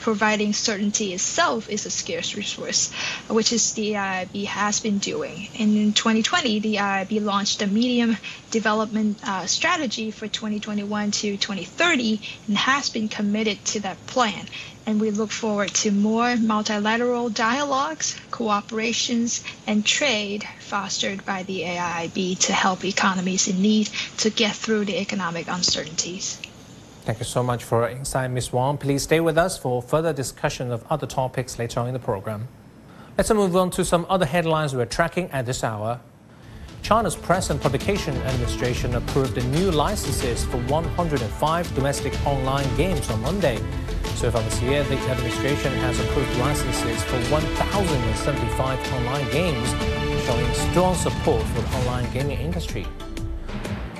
providing 0.00 0.52
certainty 0.52 1.14
itself 1.14 1.70
is 1.70 1.86
a 1.86 1.90
scarce 1.90 2.34
resource, 2.36 2.90
which 3.28 3.50
is 3.52 3.72
the 3.72 3.92
AIIB 3.92 4.44
has 4.44 4.80
been 4.80 4.98
doing. 4.98 5.48
And 5.58 5.74
in 5.76 5.92
2020, 5.94 6.58
the 6.60 6.74
AIIB 6.76 7.24
launched 7.24 7.62
a 7.62 7.66
medium 7.66 8.18
development 8.50 9.18
uh, 9.26 9.46
strategy 9.46 10.10
for 10.10 10.28
2021 10.28 11.10
to 11.12 11.36
2030 11.38 12.20
and 12.46 12.58
has 12.58 12.90
been 12.90 13.08
committed 13.08 13.64
to 13.66 13.80
that 13.80 14.06
plan. 14.06 14.46
And 14.86 15.00
we 15.00 15.10
look 15.10 15.30
forward 15.30 15.70
to 15.82 15.90
more 15.92 16.36
multilateral 16.36 17.30
dialogues, 17.30 18.16
cooperations, 18.30 19.42
and 19.66 19.84
trade 19.84 20.46
fostered 20.60 21.24
by 21.24 21.42
the 21.44 21.62
AIIB 21.62 22.38
to 22.40 22.52
help 22.52 22.84
economies 22.84 23.48
in 23.48 23.62
need 23.62 23.88
to 24.18 24.28
get 24.30 24.54
through 24.54 24.84
the 24.84 24.98
economic 24.98 25.48
uncertainties. 25.48 26.38
Thank 27.08 27.20
you 27.20 27.24
so 27.24 27.42
much 27.42 27.64
for 27.64 27.88
your 27.88 27.98
insight, 27.98 28.30
Ms. 28.30 28.52
Wang. 28.52 28.76
Please 28.76 29.04
stay 29.04 29.18
with 29.18 29.38
us 29.38 29.56
for 29.56 29.80
further 29.80 30.12
discussion 30.12 30.70
of 30.70 30.84
other 30.90 31.06
topics 31.06 31.58
later 31.58 31.80
on 31.80 31.86
in 31.86 31.94
the 31.94 31.98
program. 31.98 32.48
Let's 33.16 33.32
move 33.32 33.56
on 33.56 33.70
to 33.70 33.84
some 33.86 34.04
other 34.10 34.26
headlines 34.26 34.76
we're 34.76 34.84
tracking 34.84 35.30
at 35.30 35.46
this 35.46 35.64
hour. 35.64 36.00
China's 36.82 37.16
Press 37.16 37.48
and 37.48 37.58
Publication 37.62 38.14
Administration 38.14 38.94
approved 38.94 39.36
the 39.36 39.44
new 39.44 39.70
licenses 39.70 40.44
for 40.44 40.58
105 40.64 41.74
domestic 41.74 42.12
online 42.26 42.76
games 42.76 43.08
on 43.08 43.22
Monday. 43.22 43.56
So 44.16 44.30
far 44.30 44.42
this 44.42 44.60
year, 44.60 44.84
the 44.84 44.98
administration 44.98 45.72
has 45.76 45.98
approved 46.00 46.36
licenses 46.36 47.02
for 47.04 47.16
1,075 47.32 48.92
online 48.92 49.30
games, 49.30 49.70
showing 50.26 50.54
strong 50.70 50.94
support 50.94 51.42
for 51.42 51.62
the 51.62 51.76
online 51.78 52.12
gaming 52.12 52.38
industry. 52.38 52.86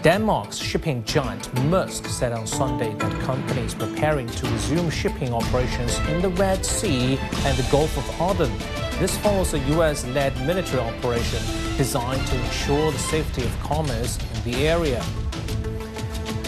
Denmark's 0.03 0.57
shipping 0.57 1.03
giant 1.03 1.53
Maersk 1.71 2.07
said 2.07 2.31
on 2.31 2.47
Sunday 2.47 2.95
that 2.95 3.21
companies 3.23 3.75
preparing 3.75 4.29
to 4.29 4.47
resume 4.47 4.91
shipping 4.91 5.35
operations 5.35 5.99
in 6.11 6.23
the 6.23 6.29
Red 6.29 6.65
Sea 6.65 7.19
and 7.19 7.59
the 7.59 7.69
Gulf 7.69 7.97
of 7.99 8.21
Aden. 8.21 8.57
This 9.01 9.19
follows 9.19 9.55
a 9.55 9.59
U.S. 9.75 10.07
led 10.07 10.37
military 10.47 10.81
operation 10.81 11.43
designed 11.77 12.25
to 12.29 12.37
ensure 12.37 12.93
the 12.93 12.99
safety 12.99 13.43
of 13.43 13.61
commerce 13.61 14.19
in 14.37 14.53
the 14.53 14.69
area. 14.69 15.05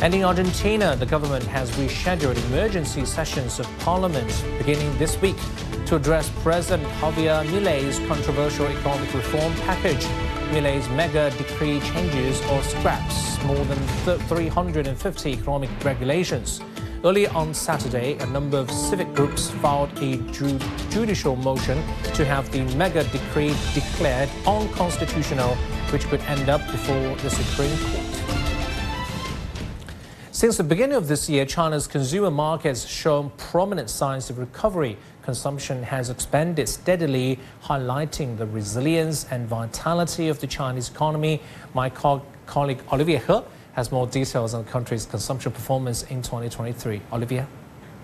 And 0.01 0.15
in 0.15 0.23
Argentina, 0.23 0.95
the 0.95 1.07
government 1.07 1.45
has 1.47 1.73
rescheduled 1.73 2.37
emergency 2.47 3.05
sessions 3.05 3.59
of 3.59 3.67
parliament 3.81 4.45
beginning 4.59 4.97
this 4.97 5.21
week 5.21 5.37
to 5.87 5.97
address 5.97 6.31
President 6.43 6.89
Javier 7.01 7.45
Milei's 7.47 7.99
controversial 8.07 8.67
economic 8.67 9.13
reform 9.13 9.53
package 9.67 10.07
Milei's 10.53 10.89
mega 10.91 11.31
decree 11.39 11.79
changes 11.81 12.41
or 12.47 12.61
scraps 12.63 13.43
more 13.45 13.65
than 13.67 13.79
350 14.27 15.31
economic 15.31 15.71
regulations. 15.85 16.61
Early 17.05 17.29
on 17.29 17.55
Saturday, 17.55 18.19
a 18.19 18.27
number 18.27 18.59
of 18.59 18.69
civic 18.69 19.15
groups 19.15 19.49
filed 19.63 19.91
a 20.03 20.17
ju 20.33 20.59
judicial 20.91 21.37
motion 21.37 21.79
to 22.15 22.25
have 22.25 22.51
the 22.51 22.63
mega 22.75 23.05
decree 23.05 23.55
declared 23.75 24.29
unconstitutional, 24.45 25.55
which 25.93 26.05
could 26.09 26.21
end 26.23 26.49
up 26.49 26.61
before 26.73 27.17
the 27.17 27.31
Supreme 27.31 27.79
Court. 27.93 28.11
Since 30.33 30.57
the 30.57 30.65
beginning 30.65 30.97
of 30.97 31.07
this 31.07 31.29
year, 31.29 31.45
China's 31.45 31.87
consumer 31.87 32.31
market 32.31 32.69
has 32.69 32.87
shown 32.87 33.31
prominent 33.37 33.89
signs 33.89 34.31
of 34.31 34.39
recovery 34.39 34.97
consumption 35.23 35.83
has 35.83 36.11
expanded 36.11 36.69
steadily, 36.69 37.39
highlighting 37.63 38.37
the 38.37 38.47
resilience 38.47 39.27
and 39.31 39.47
vitality 39.47 40.29
of 40.29 40.41
the 40.41 40.47
Chinese 40.47 40.89
economy. 40.89 41.41
My 41.75 41.91
co 41.91 42.23
colleague 42.47 42.83
Olivia 42.93 43.19
He 43.19 43.41
has 43.75 43.93
more 43.93 44.07
details 44.07 44.55
on 44.55 44.65
the 44.65 44.71
country's 44.71 45.07
consumption 45.07 45.53
performance 45.53 46.03
in 46.05 46.23
2023. 46.23 47.01
Olivia. 47.13 47.47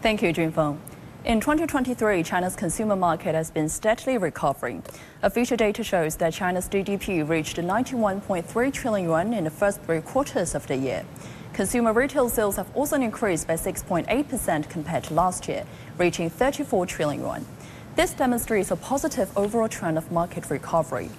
Thank 0.03 0.23
you, 0.23 0.33
Junfeng. 0.33 0.79
In 1.25 1.41
2023, 1.41 2.23
China's 2.23 2.55
consumer 2.55 2.95
market 2.95 3.35
has 3.35 3.51
been 3.51 3.69
steadily 3.69 4.17
recovering. 4.17 4.85
Official 5.23 5.57
data 5.57 5.83
shows 5.83 6.15
that 6.17 6.33
China's 6.33 6.69
GDP 6.69 7.29
reached 7.29 7.57
91.3 7.57 8.73
trillion 8.73 9.09
yuan 9.09 9.35
in 9.35 9.43
the 9.43 9.51
first 9.51 9.83
three 9.83 10.01
quarters 10.01 10.55
of 10.55 10.65
the 10.69 10.77
year. 10.77 11.05
Consumer 11.53 11.93
retail 11.93 12.29
sales 12.29 12.55
have 12.57 12.69
also 12.77 12.95
increased 12.95 13.49
by 13.49 13.55
6.8% 13.55 14.69
compared 14.69 15.03
to 15.05 15.15
last 15.15 15.49
year, 15.49 15.65
reaching 15.99 16.31
34 16.31 16.87
trillion 16.87 17.23
yuan. 17.23 17.47
This 17.95 18.13
demonstrates 18.13 18.71
a 18.71 18.77
positive 18.77 19.37
overall 19.37 19.69
trend 19.69 19.97
of 19.97 20.13
market 20.13 20.51
recovery. 20.51 21.11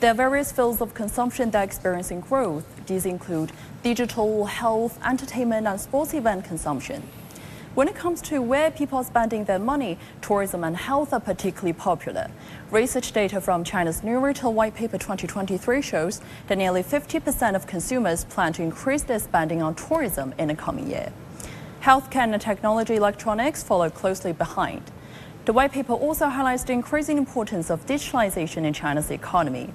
There 0.00 0.10
are 0.10 0.14
various 0.14 0.52
fields 0.52 0.80
of 0.80 0.94
consumption 0.94 1.50
that 1.50 1.60
are 1.60 1.64
experiencing 1.64 2.20
growth. 2.20 2.64
These 2.86 3.06
include 3.06 3.52
digital, 3.82 4.44
health, 4.44 4.98
entertainment, 5.04 5.66
and 5.66 5.80
sports 5.80 6.14
event 6.14 6.44
consumption. 6.44 7.02
When 7.74 7.88
it 7.88 7.94
comes 7.94 8.20
to 8.22 8.42
where 8.42 8.70
people 8.70 8.98
are 8.98 9.04
spending 9.04 9.44
their 9.44 9.58
money, 9.58 9.98
tourism 10.20 10.64
and 10.64 10.76
health 10.76 11.12
are 11.12 11.20
particularly 11.20 11.72
popular. 11.72 12.30
Research 12.70 13.12
data 13.12 13.40
from 13.40 13.62
China's 13.62 14.02
New 14.02 14.18
Retail 14.18 14.52
White 14.52 14.74
Paper 14.74 14.98
2023 14.98 15.80
shows 15.80 16.20
that 16.48 16.58
nearly 16.58 16.82
50% 16.82 17.54
of 17.54 17.66
consumers 17.66 18.24
plan 18.24 18.52
to 18.54 18.62
increase 18.62 19.02
their 19.02 19.20
spending 19.20 19.62
on 19.62 19.74
tourism 19.74 20.34
in 20.38 20.48
the 20.48 20.56
coming 20.56 20.90
year. 20.90 21.12
Healthcare 21.88 22.30
and 22.30 22.38
technology 22.38 22.96
electronics 22.96 23.62
follow 23.62 23.88
closely 23.88 24.34
behind. 24.34 24.82
The 25.46 25.54
white 25.54 25.72
paper 25.72 25.94
also 25.94 26.26
highlights 26.26 26.62
the 26.64 26.74
increasing 26.74 27.16
importance 27.16 27.70
of 27.70 27.86
digitalization 27.86 28.64
in 28.64 28.74
China's 28.74 29.10
economy. 29.10 29.72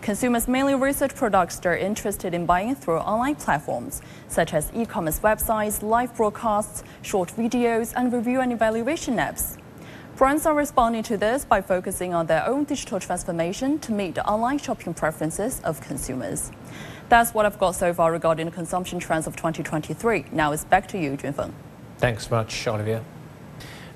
Consumers 0.00 0.46
mainly 0.46 0.76
research 0.76 1.16
products 1.16 1.58
they're 1.58 1.76
interested 1.76 2.34
in 2.34 2.46
buying 2.46 2.76
through 2.76 2.98
online 2.98 3.34
platforms, 3.34 4.00
such 4.28 4.54
as 4.54 4.70
e-commerce 4.76 5.18
websites, 5.18 5.82
live 5.82 6.16
broadcasts, 6.16 6.84
short 7.02 7.30
videos, 7.30 7.92
and 7.96 8.12
review 8.12 8.40
and 8.40 8.52
evaluation 8.52 9.16
apps. 9.16 9.58
Brands 10.14 10.46
are 10.46 10.54
responding 10.54 11.02
to 11.02 11.16
this 11.16 11.44
by 11.44 11.60
focusing 11.60 12.14
on 12.14 12.26
their 12.26 12.46
own 12.46 12.62
digital 12.62 13.00
transformation 13.00 13.80
to 13.80 13.90
meet 13.90 14.14
the 14.14 14.24
online 14.24 14.58
shopping 14.58 14.94
preferences 14.94 15.60
of 15.64 15.80
consumers. 15.80 16.52
That's 17.08 17.32
what 17.32 17.46
I've 17.46 17.58
got 17.58 17.72
so 17.76 17.94
far 17.94 18.10
regarding 18.10 18.46
the 18.46 18.52
consumption 18.52 18.98
trends 18.98 19.26
of 19.26 19.36
2023. 19.36 20.26
Now 20.32 20.52
it's 20.52 20.64
back 20.64 20.88
to 20.88 20.98
you, 20.98 21.12
Junfeng. 21.12 21.52
Thanks 21.98 22.30
much, 22.30 22.66
Olivia. 22.66 23.04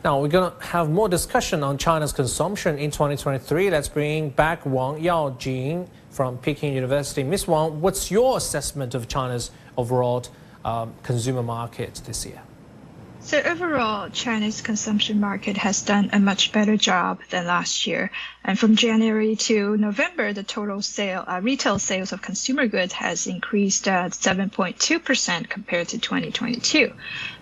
Now, 0.03 0.19
we're 0.19 0.29
going 0.29 0.51
to 0.51 0.67
have 0.67 0.89
more 0.89 1.11
discussion 1.11 1.63
on 1.63 1.77
China's 1.77 2.13
consumption 2.13 2.79
in 2.79 2.91
2023. 2.91 3.69
Let's 3.69 3.89
bring 3.89 4.31
back 4.31 4.65
Wang 4.65 5.03
Yaojing 5.03 5.87
from 6.09 6.39
Peking 6.39 6.73
University. 6.73 7.23
Ms. 7.23 7.47
Wang, 7.47 7.83
what's 7.83 8.11
your 8.11 8.39
assessment 8.39 8.95
of 8.95 9.09
China's 9.09 9.51
overall 9.77 10.25
um, 10.65 10.95
consumer 11.03 11.43
market 11.43 12.01
this 12.07 12.25
year? 12.25 12.41
So 13.23 13.39
overall, 13.39 14.09
China's 14.09 14.63
consumption 14.63 15.21
market 15.21 15.59
has 15.59 15.83
done 15.83 16.09
a 16.13 16.19
much 16.19 16.53
better 16.53 16.79
job 16.79 17.21
than 17.29 17.47
last 17.47 17.87
year. 17.87 18.11
And 18.43 18.59
from 18.59 18.77
January 18.77 19.37
to 19.37 19.77
November, 19.77 20.33
the 20.33 20.43
total 20.43 20.81
sale, 20.81 21.25
uh, 21.27 21.39
retail 21.43 21.79
sales 21.79 22.13
of 22.13 22.23
consumer 22.23 22.67
goods 22.67 22.95
has 22.95 23.27
increased 23.27 23.87
uh, 23.87 24.09
7.2% 24.09 25.49
compared 25.51 25.89
to 25.89 25.99
2022. 25.99 26.95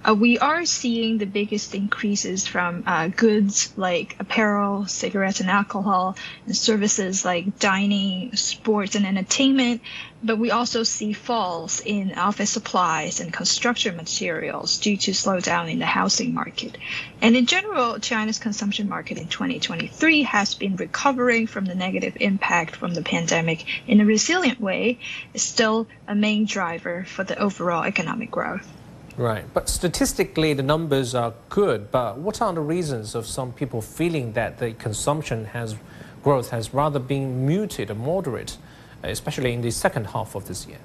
Uh, 0.04 0.14
we 0.14 0.38
are 0.38 0.64
seeing 0.64 1.18
the 1.18 1.26
biggest 1.26 1.74
increases 1.74 2.46
from 2.46 2.82
uh, 2.84 3.08
goods 3.08 3.72
like 3.76 4.16
apparel, 4.18 4.86
cigarettes 4.86 5.40
and 5.40 5.48
alcohol, 5.48 6.16
and 6.44 6.56
services 6.56 7.24
like 7.24 7.60
dining, 7.60 8.34
sports 8.34 8.96
and 8.96 9.06
entertainment. 9.06 9.80
But 10.20 10.38
we 10.38 10.50
also 10.50 10.82
see 10.82 11.12
falls 11.12 11.80
in 11.80 12.18
office 12.18 12.50
supplies 12.50 13.20
and 13.20 13.32
construction 13.32 13.96
materials 13.96 14.78
due 14.78 14.96
to 14.96 15.12
slowdown 15.12 15.70
in 15.70 15.78
the 15.78 15.86
housing 15.86 16.34
market. 16.34 16.76
And 17.22 17.36
in 17.36 17.46
general, 17.46 18.00
China's 18.00 18.40
consumption 18.40 18.88
market 18.88 19.18
in 19.18 19.28
2023 19.28 20.22
has 20.24 20.56
been 20.56 20.74
recovering 20.74 21.46
from 21.46 21.66
the 21.66 21.76
negative 21.76 22.16
impact 22.18 22.74
from 22.74 22.94
the 22.94 23.02
pandemic 23.02 23.64
in 23.86 24.00
a 24.00 24.04
resilient 24.04 24.60
way, 24.60 24.98
is 25.34 25.42
still 25.42 25.86
a 26.08 26.16
main 26.16 26.46
driver 26.46 27.04
for 27.04 27.22
the 27.22 27.38
overall 27.38 27.84
economic 27.84 28.32
growth. 28.32 28.68
Right, 29.16 29.44
but 29.54 29.68
statistically 29.68 30.52
the 30.52 30.62
numbers 30.62 31.14
are 31.14 31.34
good, 31.48 31.90
but 31.92 32.18
what 32.18 32.40
are 32.42 32.52
the 32.52 32.60
reasons 32.60 33.14
of 33.14 33.26
some 33.26 33.52
people 33.52 33.82
feeling 33.82 34.32
that 34.32 34.58
the 34.58 34.72
consumption 34.72 35.46
has 35.46 35.76
growth 36.22 36.50
has 36.50 36.74
rather 36.74 36.98
been 36.98 37.46
muted 37.46 37.90
or 37.90 37.94
moderate? 37.94 38.58
Especially 39.02 39.52
in 39.52 39.62
the 39.62 39.70
second 39.70 40.06
half 40.08 40.34
of 40.34 40.46
this 40.46 40.66
year? 40.66 40.78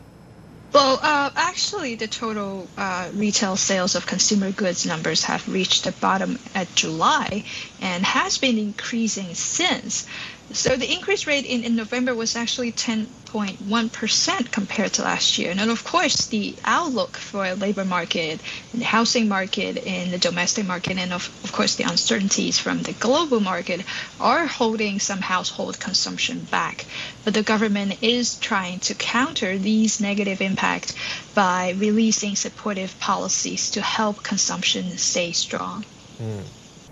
Well, 0.73 0.99
uh, 1.03 1.29
actually, 1.35 1.93
the 1.95 2.07
total 2.07 2.67
uh, 2.75 3.09
retail 3.13 3.55
sales 3.57 3.93
of 3.93 4.07
consumer 4.07 4.51
goods 4.51 4.87
numbers 4.87 5.23
have 5.25 5.47
reached 5.47 5.83
the 5.83 5.91
bottom 5.91 6.39
at 6.55 6.73
July 6.73 7.45
and 7.79 8.03
has 8.03 8.39
been 8.39 8.57
increasing 8.57 9.35
since. 9.35 10.07
So 10.51 10.75
the 10.75 10.91
increase 10.91 11.25
rate 11.25 11.45
in, 11.45 11.63
in 11.63 11.75
November 11.75 12.13
was 12.13 12.35
actually 12.35 12.73
10.1% 12.73 14.51
compared 14.51 14.93
to 14.93 15.01
last 15.01 15.37
year. 15.37 15.51
And 15.51 15.71
of 15.71 15.83
course, 15.83 16.27
the 16.27 16.55
outlook 16.65 17.17
for 17.17 17.55
labor 17.55 17.85
market, 17.85 18.41
the 18.73 18.83
housing 18.83 19.27
market, 19.27 19.85
and 19.87 20.11
the 20.11 20.17
domestic 20.17 20.65
market, 20.65 20.97
and 20.97 21.13
of, 21.13 21.31
of 21.43 21.51
course 21.51 21.75
the 21.75 21.85
uncertainties 21.85 22.59
from 22.59 22.83
the 22.83 22.93
global 22.93 23.39
market 23.39 23.85
are 24.19 24.45
holding 24.45 24.99
some 24.99 25.21
household 25.21 25.79
consumption 25.79 26.43
back. 26.51 26.85
But 27.23 27.33
the 27.33 27.43
government 27.43 28.03
is 28.03 28.35
trying 28.35 28.79
to 28.81 28.93
counter 28.93 29.57
these 29.57 30.01
negative 30.01 30.41
impacts 30.41 30.93
by 31.33 31.71
releasing 31.77 32.35
supportive 32.35 32.99
policies 32.99 33.71
to 33.71 33.81
help 33.81 34.21
consumption 34.23 34.97
stay 34.97 35.31
strong. 35.31 35.85
Mm. 36.21 36.43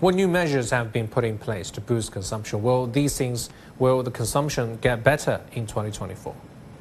What 0.02 0.16
new 0.16 0.26
measures 0.26 0.70
have 0.70 0.92
been 0.92 1.06
put 1.06 1.22
in 1.22 1.38
place 1.38 1.70
to 1.70 1.80
boost 1.80 2.10
consumption? 2.10 2.60
Will 2.60 2.88
these 2.88 3.16
things, 3.16 3.48
will 3.78 4.02
the 4.02 4.10
consumption 4.10 4.78
get 4.80 5.04
better 5.04 5.40
in 5.52 5.68
2024? 5.68 6.34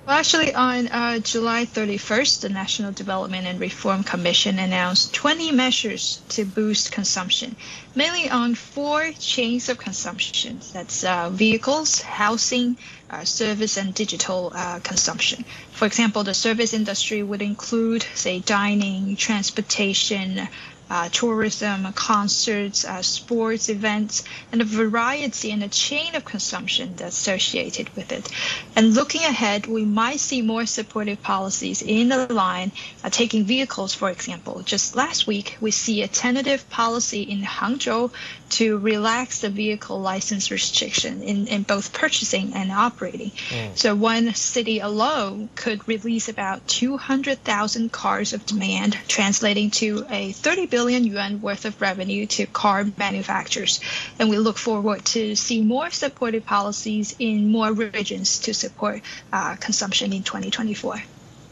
Well, 0.07 0.17
actually, 0.17 0.55
on 0.55 0.87
uh, 0.87 1.19
July 1.19 1.65
31st, 1.65 2.41
the 2.41 2.49
National 2.49 2.91
Development 2.91 3.45
and 3.45 3.59
Reform 3.59 4.03
Commission 4.03 4.57
announced 4.57 5.13
20 5.13 5.51
measures 5.51 6.23
to 6.29 6.45
boost 6.45 6.91
consumption, 6.91 7.55
mainly 7.93 8.27
on 8.27 8.55
four 8.55 9.11
chains 9.19 9.69
of 9.69 9.77
consumption. 9.77 10.59
That's 10.73 11.03
uh, 11.03 11.29
vehicles, 11.29 12.01
housing, 12.01 12.75
uh, 13.11 13.23
service, 13.23 13.77
and 13.77 13.93
digital 13.93 14.51
uh, 14.55 14.79
consumption. 14.79 15.45
For 15.73 15.85
example, 15.85 16.23
the 16.23 16.33
service 16.33 16.73
industry 16.73 17.21
would 17.21 17.43
include, 17.43 18.03
say, 18.15 18.39
dining, 18.39 19.15
transportation, 19.15 20.47
uh, 20.91 21.07
tourism, 21.09 21.91
concerts, 21.93 22.83
uh, 22.83 23.01
sports 23.01 23.69
events, 23.69 24.25
and 24.51 24.61
a 24.61 24.65
variety 24.65 25.49
and 25.51 25.63
a 25.63 25.69
chain 25.69 26.15
of 26.15 26.25
consumption 26.25 26.93
that's 26.97 27.15
associated 27.17 27.87
with 27.95 28.11
it. 28.11 28.29
And 28.75 28.93
looking 28.93 29.21
ahead, 29.21 29.67
we 29.67 29.85
might 29.85 30.19
see 30.19 30.41
more 30.41 30.65
supportive 30.65 31.23
policies 31.23 31.81
in 31.81 32.09
the 32.09 32.33
line, 32.33 32.73
uh, 33.05 33.09
taking 33.09 33.45
vehicles, 33.45 33.93
for 33.93 34.09
example. 34.09 34.63
Just 34.63 34.97
last 34.97 35.27
week, 35.27 35.57
we 35.61 35.71
see 35.71 36.01
a 36.01 36.09
tentative 36.09 36.69
policy 36.69 37.21
in 37.21 37.39
Hangzhou 37.41 38.11
to 38.51 38.77
relax 38.77 39.41
the 39.41 39.49
vehicle 39.49 39.99
license 39.99 40.51
restriction 40.51 41.21
in, 41.21 41.47
in 41.47 41.63
both 41.63 41.93
purchasing 41.93 42.53
and 42.53 42.71
operating. 42.71 43.31
Mm. 43.49 43.77
So 43.77 43.95
one 43.95 44.33
city 44.33 44.79
alone 44.79 45.49
could 45.55 45.87
release 45.87 46.29
about 46.29 46.67
200,000 46.67 47.91
cars 47.91 48.33
of 48.33 48.45
demand, 48.45 48.97
translating 49.07 49.71
to 49.71 50.05
a 50.09 50.31
30 50.31 50.67
billion 50.67 51.03
yuan 51.03 51.41
worth 51.41 51.65
of 51.65 51.81
revenue 51.81 52.25
to 52.27 52.45
car 52.45 52.85
manufacturers. 52.97 53.79
And 54.19 54.29
we 54.29 54.37
look 54.37 54.57
forward 54.57 55.05
to 55.05 55.35
see 55.35 55.61
more 55.61 55.89
supportive 55.89 56.45
policies 56.45 57.15
in 57.19 57.51
more 57.51 57.71
regions 57.73 58.39
to 58.39 58.53
support 58.53 59.01
uh, 59.31 59.55
consumption 59.55 60.13
in 60.13 60.23
2024. 60.23 61.01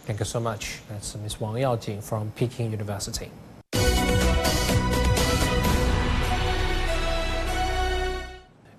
Thank 0.05 0.19
you 0.19 0.25
so 0.25 0.39
much. 0.39 0.79
That's 0.89 1.15
Ms. 1.15 1.39
Wang 1.39 1.53
Yaojing 1.53 2.03
from 2.03 2.31
Peking 2.31 2.71
University. 2.71 3.29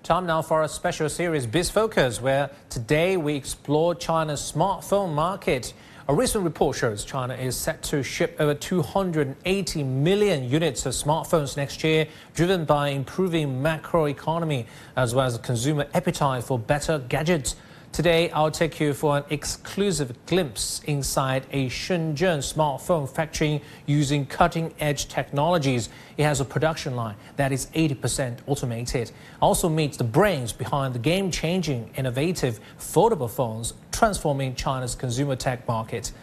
Time 0.03 0.25
now 0.25 0.41
for 0.41 0.63
a 0.63 0.67
special 0.67 1.07
series, 1.09 1.45
Biz 1.45 1.69
Focus, 1.69 2.19
where 2.19 2.49
today 2.71 3.17
we 3.17 3.35
explore 3.35 3.93
China's 3.93 4.41
smartphone 4.41 5.13
market. 5.13 5.75
A 6.09 6.13
recent 6.15 6.43
report 6.43 6.75
shows 6.75 7.05
China 7.05 7.35
is 7.35 7.55
set 7.55 7.83
to 7.83 8.01
ship 8.01 8.35
over 8.39 8.55
280 8.55 9.83
million 9.83 10.49
units 10.49 10.87
of 10.87 10.93
smartphones 10.93 11.55
next 11.55 11.83
year, 11.83 12.07
driven 12.33 12.65
by 12.65 12.89
improving 12.89 13.61
macroeconomy 13.61 14.65
as 14.95 15.13
well 15.13 15.27
as 15.27 15.37
consumer 15.37 15.85
appetite 15.93 16.45
for 16.45 16.57
better 16.57 16.97
gadgets. 16.97 17.55
Today, 17.91 18.29
I'll 18.29 18.49
take 18.49 18.79
you 18.79 18.93
for 18.93 19.17
an 19.17 19.25
exclusive 19.29 20.25
glimpse 20.25 20.81
inside 20.85 21.45
a 21.51 21.67
Shenzhen 21.67 22.39
smartphone 22.39 23.07
factory 23.07 23.61
using 23.85 24.25
cutting 24.25 24.73
edge 24.79 25.09
technologies. 25.09 25.89
It 26.15 26.23
has 26.23 26.39
a 26.39 26.45
production 26.45 26.95
line 26.95 27.15
that 27.35 27.51
is 27.51 27.65
80% 27.75 28.37
automated. 28.47 29.11
Also 29.41 29.67
meets 29.67 29.97
the 29.97 30.05
brains 30.05 30.53
behind 30.53 30.95
the 30.95 30.99
game 30.99 31.31
changing, 31.31 31.89
innovative 31.97 32.61
foldable 32.79 33.29
phones 33.29 33.73
transforming 33.91 34.55
China's 34.55 34.95
consumer 34.95 35.35
tech 35.35 35.67
market. 35.67 36.13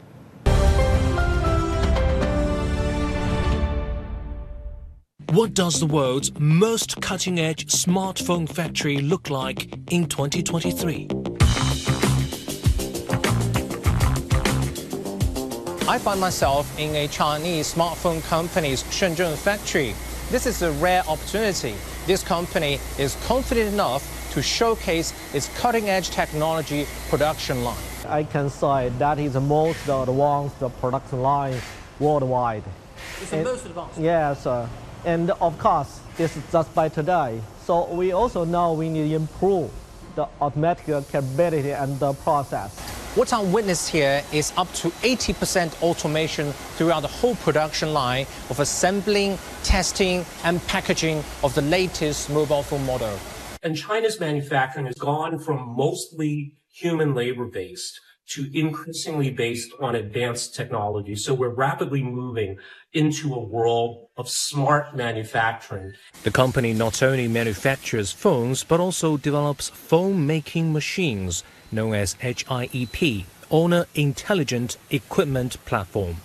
What 5.33 5.53
does 5.53 5.79
the 5.79 5.87
world's 5.87 6.33
most 6.39 7.03
cutting 7.03 7.39
edge 7.39 7.67
smartphone 7.67 8.49
factory 8.49 9.03
look 9.03 9.29
like 9.29 9.71
in 9.93 10.07
2023? 10.07 11.09
I 15.89 15.97
find 15.97 16.21
myself 16.21 16.79
in 16.79 16.95
a 16.97 17.09
Chinese 17.09 17.73
smartphone 17.73 18.23
company's 18.25 18.83
Shenzhen 18.85 19.35
factory. 19.39 19.95
This 20.31 20.45
is 20.45 20.61
a 20.61 20.71
rare 20.73 21.03
opportunity. 21.09 21.77
This 22.07 22.23
company 22.23 22.79
is 22.99 23.17
confident 23.25 23.73
enough 23.73 24.05
to 24.35 24.43
showcase 24.43 25.15
its 25.35 25.49
cutting-edge 25.59 26.11
technology 26.11 26.87
production 27.09 27.65
line. 27.65 27.83
I 28.07 28.25
can 28.25 28.51
say 28.51 28.91
that 28.99 29.19
is 29.19 29.33
the 29.33 29.41
most 29.41 29.89
advanced 29.89 30.61
production 30.79 31.23
line 31.23 31.59
worldwide. 31.99 32.65
It's 33.23 33.31
the 33.31 33.43
most 33.43 33.65
advanced? 33.65 33.99
Yes, 33.99 34.45
uh, 34.45 34.69
and 35.07 35.31
of 35.31 35.59
course, 35.59 36.01
this 36.19 36.37
is 36.37 36.43
just 36.53 36.75
by 36.75 36.91
today. 36.91 37.41
So 37.65 37.91
we 37.95 38.13
also 38.13 38.45
know 38.45 38.75
we 38.75 38.91
need 38.91 39.09
to 39.09 39.15
improve 39.17 39.71
the 40.17 40.29
automatic 40.43 40.85
capability 40.85 41.71
and 41.71 41.99
the 41.99 42.13
process. 42.13 42.88
What 43.15 43.33
I 43.33 43.41
witnessed 43.43 43.89
here 43.89 44.23
is 44.33 44.53
up 44.57 44.71
to 44.75 44.91
80% 44.91 45.83
automation 45.83 46.53
throughout 46.77 47.01
the 47.01 47.09
whole 47.09 47.35
production 47.37 47.95
line 47.95 48.27
of 48.51 48.61
assembling, 48.61 49.39
testing, 49.65 50.27
and 50.45 50.65
packaging 50.69 51.25
of 51.43 51.55
the 51.55 51.63
latest 51.63 52.29
mobile 52.31 52.63
phone 52.63 52.85
model. 52.85 53.19
And 53.63 53.75
China's 53.75 54.21
manufacturing 54.21 54.87
has 54.87 54.95
gone 54.95 55.39
from 55.39 55.75
mostly 55.75 56.55
human 56.71 57.15
labor 57.15 57.47
based 57.47 57.99
to 58.29 58.47
increasingly 58.53 59.31
based 59.31 59.73
on 59.81 59.95
advanced 59.95 60.55
technology. 60.55 61.17
So 61.17 61.33
we're 61.33 61.49
rapidly 61.49 62.03
moving 62.03 62.59
into 62.93 63.35
a 63.35 63.41
world 63.41 64.09
of 64.19 64.29
smart 64.29 64.95
manufacturing. 64.95 65.95
The 66.25 66.31
company 66.31 66.75
not 66.75 67.03
only 67.03 67.27
manufactures 67.27 68.13
phones, 68.13 68.65
but 68.65 68.81
also 68.81 69.17
develops 69.17 69.71
phone 69.71 70.27
making 70.27 70.75
machines 70.75 71.43
known 71.71 71.95
as 71.95 72.15
HIEP, 72.17 73.25
Honor 73.51 73.87
Intelligent 73.95 74.77
Equipment 74.91 75.65
Platform. 75.65 76.17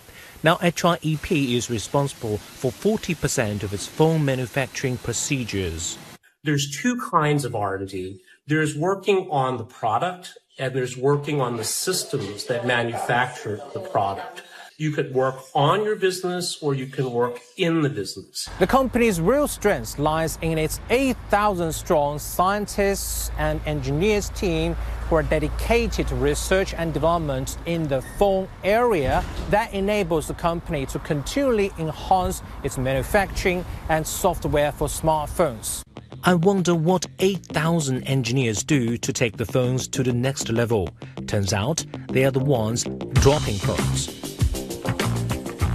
Now, 0.42 0.56
HIEP 0.56 1.54
is 1.54 1.70
responsible 1.70 2.38
for 2.38 2.70
40% 2.70 3.62
of 3.62 3.72
its 3.72 3.86
phone 3.86 4.24
manufacturing 4.24 4.98
procedures. 4.98 5.96
There's 6.42 6.70
two 6.70 7.00
kinds 7.00 7.46
of 7.46 7.54
R&D. 7.54 8.20
There's 8.46 8.76
working 8.76 9.28
on 9.30 9.56
the 9.56 9.64
product 9.64 10.36
and 10.58 10.74
there's 10.74 10.96
working 10.96 11.40
on 11.40 11.56
the 11.56 11.64
systems 11.64 12.44
that 12.44 12.66
manufacture 12.66 13.60
the 13.72 13.80
product. 13.80 14.42
You 14.76 14.90
could 14.90 15.14
work 15.14 15.36
on 15.54 15.84
your 15.84 15.94
business 15.94 16.60
or 16.60 16.74
you 16.74 16.86
can 16.86 17.12
work 17.12 17.40
in 17.56 17.82
the 17.82 17.88
business. 17.88 18.48
The 18.58 18.66
company's 18.66 19.20
real 19.20 19.46
strength 19.46 20.00
lies 20.00 20.36
in 20.42 20.58
its 20.58 20.80
8,000 20.90 21.72
strong 21.72 22.18
scientists 22.18 23.30
and 23.38 23.60
engineers 23.66 24.30
team 24.30 24.74
who 25.08 25.14
are 25.14 25.22
dedicated 25.22 26.08
to 26.08 26.16
research 26.16 26.74
and 26.74 26.92
development 26.92 27.56
in 27.66 27.86
the 27.86 28.02
phone 28.18 28.48
area 28.64 29.24
that 29.50 29.72
enables 29.72 30.26
the 30.26 30.34
company 30.34 30.86
to 30.86 30.98
continually 30.98 31.70
enhance 31.78 32.42
its 32.64 32.76
manufacturing 32.76 33.64
and 33.88 34.04
software 34.04 34.72
for 34.72 34.88
smartphones. 34.88 35.82
I 36.24 36.34
wonder 36.34 36.74
what 36.74 37.04
8,000 37.18 38.02
engineers 38.04 38.64
do 38.64 38.96
to 38.96 39.12
take 39.12 39.36
the 39.36 39.44
phones 39.44 39.86
to 39.88 40.02
the 40.02 40.12
next 40.12 40.48
level. 40.48 40.88
Turns 41.26 41.52
out 41.52 41.84
they 42.08 42.24
are 42.24 42.30
the 42.30 42.40
ones 42.40 42.84
dropping 43.12 43.58
phones, 43.58 44.06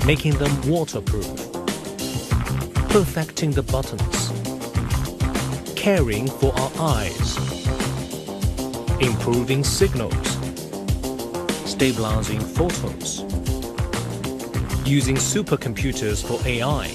making 0.10 0.34
them 0.40 0.54
waterproof, 0.68 1.28
perfecting 2.90 3.52
the 3.52 3.62
buttons, 3.62 4.32
caring 5.76 6.28
for 6.28 6.52
our 6.62 6.72
eyes, 6.80 7.38
improving 9.00 9.64
signals, 9.64 10.28
stabilizing 11.64 12.40
photos, 12.40 13.20
using 14.84 15.16
supercomputers 15.16 16.26
for 16.26 16.40
AI 16.48 16.88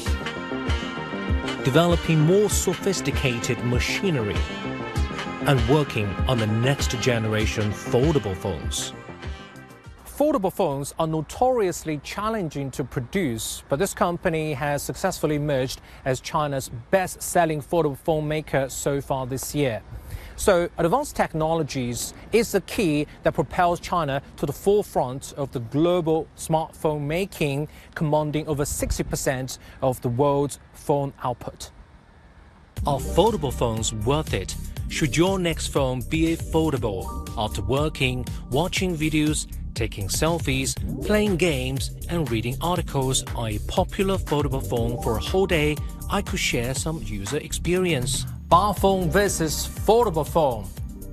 developing 1.62 2.18
more 2.18 2.50
sophisticated 2.50 3.56
machinery, 3.64 4.36
and 5.46 5.66
working 5.68 6.08
on 6.26 6.36
the 6.36 6.48
next 6.48 6.90
generation 7.00 7.70
foldable 7.70 8.36
phones. 8.36 8.92
Foldable 10.16 10.52
phones 10.52 10.94
are 10.96 11.08
notoriously 11.08 11.98
challenging 12.04 12.70
to 12.70 12.84
produce, 12.84 13.64
but 13.68 13.80
this 13.80 13.92
company 13.92 14.52
has 14.52 14.80
successfully 14.80 15.34
emerged 15.34 15.80
as 16.04 16.20
China's 16.20 16.70
best 16.92 17.20
selling 17.20 17.60
foldable 17.60 17.98
phone 17.98 18.28
maker 18.28 18.68
so 18.68 19.00
far 19.00 19.26
this 19.26 19.56
year. 19.56 19.82
So, 20.36 20.68
advanced 20.78 21.16
technologies 21.16 22.14
is 22.30 22.52
the 22.52 22.60
key 22.60 23.08
that 23.24 23.34
propels 23.34 23.80
China 23.80 24.22
to 24.36 24.46
the 24.46 24.52
forefront 24.52 25.32
of 25.36 25.50
the 25.50 25.58
global 25.58 26.28
smartphone 26.36 27.00
making, 27.00 27.66
commanding 27.96 28.46
over 28.46 28.62
60% 28.62 29.58
of 29.82 30.00
the 30.02 30.10
world's 30.10 30.60
phone 30.74 31.12
output. 31.24 31.72
Are 32.86 33.00
foldable 33.00 33.52
phones 33.52 33.92
worth 33.92 34.32
it? 34.32 34.54
Should 34.88 35.16
your 35.16 35.40
next 35.40 35.68
phone 35.68 36.02
be 36.02 36.36
foldable? 36.36 37.28
After 37.36 37.62
working, 37.62 38.24
watching 38.50 38.96
videos, 38.96 39.48
taking 39.74 40.08
selfies, 40.08 40.74
playing 41.04 41.36
games, 41.36 41.90
and 42.08 42.30
reading 42.30 42.56
articles 42.60 43.24
on 43.34 43.50
a 43.50 43.58
popular 43.66 44.16
foldable 44.16 44.64
phone 44.66 45.02
for 45.02 45.16
a 45.16 45.20
whole 45.20 45.46
day, 45.46 45.76
I 46.10 46.22
could 46.22 46.38
share 46.38 46.74
some 46.74 47.02
user 47.02 47.38
experience. 47.38 48.24
Bar 48.48 48.74
phone 48.74 49.10
versus 49.10 49.66
foldable 49.66 50.26
phone. 50.26 50.66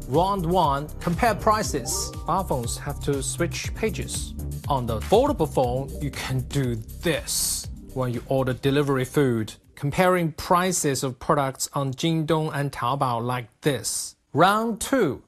Round 0.08 0.46
1 0.46 0.90
Compare 1.00 1.36
prices. 1.36 2.12
Bar 2.28 2.44
phones 2.44 2.78
have 2.78 3.00
to 3.02 3.24
switch 3.24 3.74
pages. 3.76 4.34
On 4.68 4.86
the 4.86 5.00
foldable 5.00 5.52
phone, 5.52 5.90
you 6.02 6.12
can 6.12 6.42
do 6.50 6.76
this 7.02 7.68
when 7.94 8.14
you 8.14 8.24
order 8.28 8.54
delivery 8.54 9.06
food. 9.06 9.54
Comparing 9.76 10.34
prices 10.34 11.04
of 11.04 11.18
products 11.20 11.70
on 11.74 11.94
Jingdong 11.94 12.52
and 12.54 12.72
Taobao 12.72 13.26
like 13.26 13.48
this. 13.62 14.16
Round 14.34 14.80
2 14.80 15.24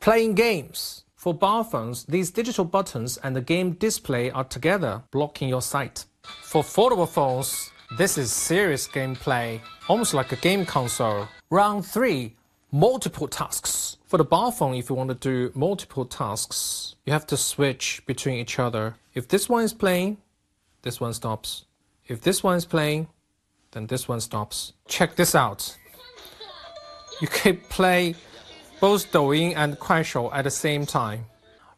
Playing 0.00 0.34
games. 0.34 1.04
For 1.18 1.34
bar 1.34 1.64
phones, 1.64 2.04
these 2.04 2.30
digital 2.30 2.64
buttons 2.64 3.16
and 3.16 3.34
the 3.34 3.40
game 3.40 3.72
display 3.72 4.30
are 4.30 4.44
together, 4.44 5.02
blocking 5.10 5.48
your 5.48 5.60
sight. 5.60 6.04
For 6.22 6.62
foldable 6.62 7.08
phones, 7.08 7.72
this 7.98 8.16
is 8.16 8.30
serious 8.32 8.86
gameplay, 8.86 9.60
almost 9.88 10.14
like 10.14 10.30
a 10.30 10.36
game 10.36 10.64
console. 10.64 11.26
Round 11.50 11.84
3 11.84 12.36
Multiple 12.70 13.26
tasks. 13.26 13.96
For 14.06 14.16
the 14.16 14.24
bar 14.24 14.52
phone, 14.52 14.76
if 14.76 14.88
you 14.88 14.94
want 14.94 15.08
to 15.08 15.16
do 15.16 15.50
multiple 15.56 16.04
tasks, 16.04 16.94
you 17.04 17.12
have 17.12 17.26
to 17.26 17.36
switch 17.36 18.00
between 18.06 18.38
each 18.38 18.60
other. 18.60 18.94
If 19.12 19.26
this 19.26 19.48
one 19.48 19.64
is 19.64 19.74
playing, 19.74 20.18
this 20.82 21.00
one 21.00 21.14
stops. 21.14 21.64
If 22.06 22.20
this 22.20 22.44
one 22.44 22.56
is 22.56 22.64
playing, 22.64 23.08
then 23.72 23.88
this 23.88 24.06
one 24.06 24.20
stops. 24.20 24.72
Check 24.86 25.16
this 25.16 25.34
out. 25.34 25.76
You 27.20 27.26
can 27.26 27.56
play 27.68 28.14
both 28.80 29.10
Douyin 29.10 29.54
and 29.56 29.78
Kuaishou 29.78 30.30
at 30.32 30.44
the 30.44 30.50
same 30.50 30.86
time. 30.86 31.26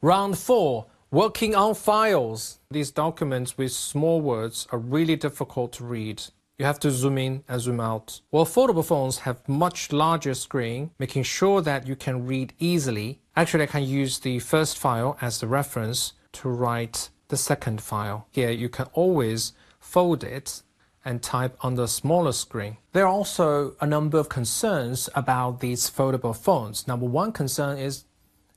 Round 0.02 0.36
4 0.36 0.86
Working 1.12 1.56
on 1.56 1.74
files. 1.74 2.60
These 2.70 2.92
documents 2.92 3.58
with 3.58 3.72
small 3.72 4.20
words 4.20 4.68
are 4.70 4.78
really 4.78 5.16
difficult 5.16 5.72
to 5.72 5.84
read. 5.84 6.22
You 6.56 6.66
have 6.66 6.78
to 6.80 6.90
zoom 6.92 7.18
in 7.18 7.42
and 7.48 7.60
zoom 7.60 7.80
out. 7.80 8.20
While 8.30 8.44
foldable 8.44 8.84
phones 8.84 9.18
have 9.20 9.48
much 9.48 9.92
larger 9.92 10.34
screen, 10.34 10.90
making 11.00 11.24
sure 11.24 11.62
that 11.62 11.88
you 11.88 11.96
can 11.96 12.26
read 12.26 12.52
easily. 12.60 13.20
Actually, 13.34 13.64
I 13.64 13.66
can 13.66 13.82
use 13.82 14.20
the 14.20 14.38
first 14.38 14.78
file 14.78 15.16
as 15.20 15.40
the 15.40 15.48
reference 15.48 16.12
to 16.34 16.48
write 16.48 17.08
the 17.26 17.36
second 17.36 17.80
file. 17.80 18.28
Here, 18.30 18.50
you 18.50 18.68
can 18.68 18.86
always 18.92 19.52
fold 19.80 20.22
it 20.22 20.62
and 21.04 21.22
type 21.22 21.56
on 21.60 21.74
the 21.74 21.88
smaller 21.88 22.32
screen. 22.32 22.76
There 22.92 23.04
are 23.04 23.12
also 23.12 23.74
a 23.80 23.86
number 23.86 24.18
of 24.18 24.28
concerns 24.28 25.08
about 25.14 25.60
these 25.60 25.90
foldable 25.90 26.36
phones. 26.36 26.86
Number 26.86 27.06
one 27.06 27.32
concern 27.32 27.78
is, 27.78 28.04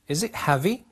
is 0.08 0.22
it 0.22 0.34
heavy? 0.34 0.86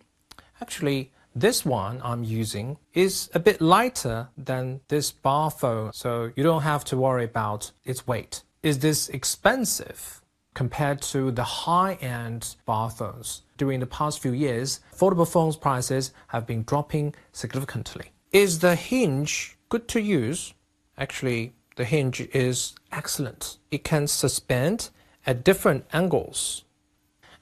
Actually, 0.60 1.12
this 1.34 1.64
one 1.64 2.00
I'm 2.04 2.24
using 2.24 2.76
is 2.94 3.30
a 3.34 3.40
bit 3.40 3.60
lighter 3.60 4.28
than 4.36 4.80
this 4.88 5.10
bar 5.10 5.50
phone, 5.50 5.92
so 5.92 6.30
you 6.36 6.42
don't 6.42 6.62
have 6.62 6.84
to 6.86 6.96
worry 6.96 7.24
about 7.24 7.72
its 7.84 8.06
weight. 8.06 8.42
Is 8.62 8.78
this 8.78 9.08
expensive 9.08 10.20
compared 10.54 11.00
to 11.02 11.30
the 11.30 11.44
high-end 11.44 12.56
bar 12.66 12.90
phones? 12.90 13.42
During 13.56 13.80
the 13.80 13.86
past 13.86 14.20
few 14.20 14.32
years, 14.32 14.80
foldable 14.94 15.26
phones 15.26 15.56
prices 15.56 16.12
have 16.28 16.46
been 16.46 16.64
dropping 16.64 17.14
significantly. 17.32 18.12
Is 18.30 18.58
the 18.58 18.76
hinge 18.76 19.56
good 19.68 19.88
to 19.88 20.00
use? 20.00 20.54
Actually, 20.98 21.52
the 21.76 21.84
hinge 21.84 22.20
is 22.32 22.74
excellent. 22.90 23.58
It 23.70 23.84
can 23.84 24.06
suspend 24.06 24.90
at 25.26 25.44
different 25.44 25.86
angles. 25.92 26.64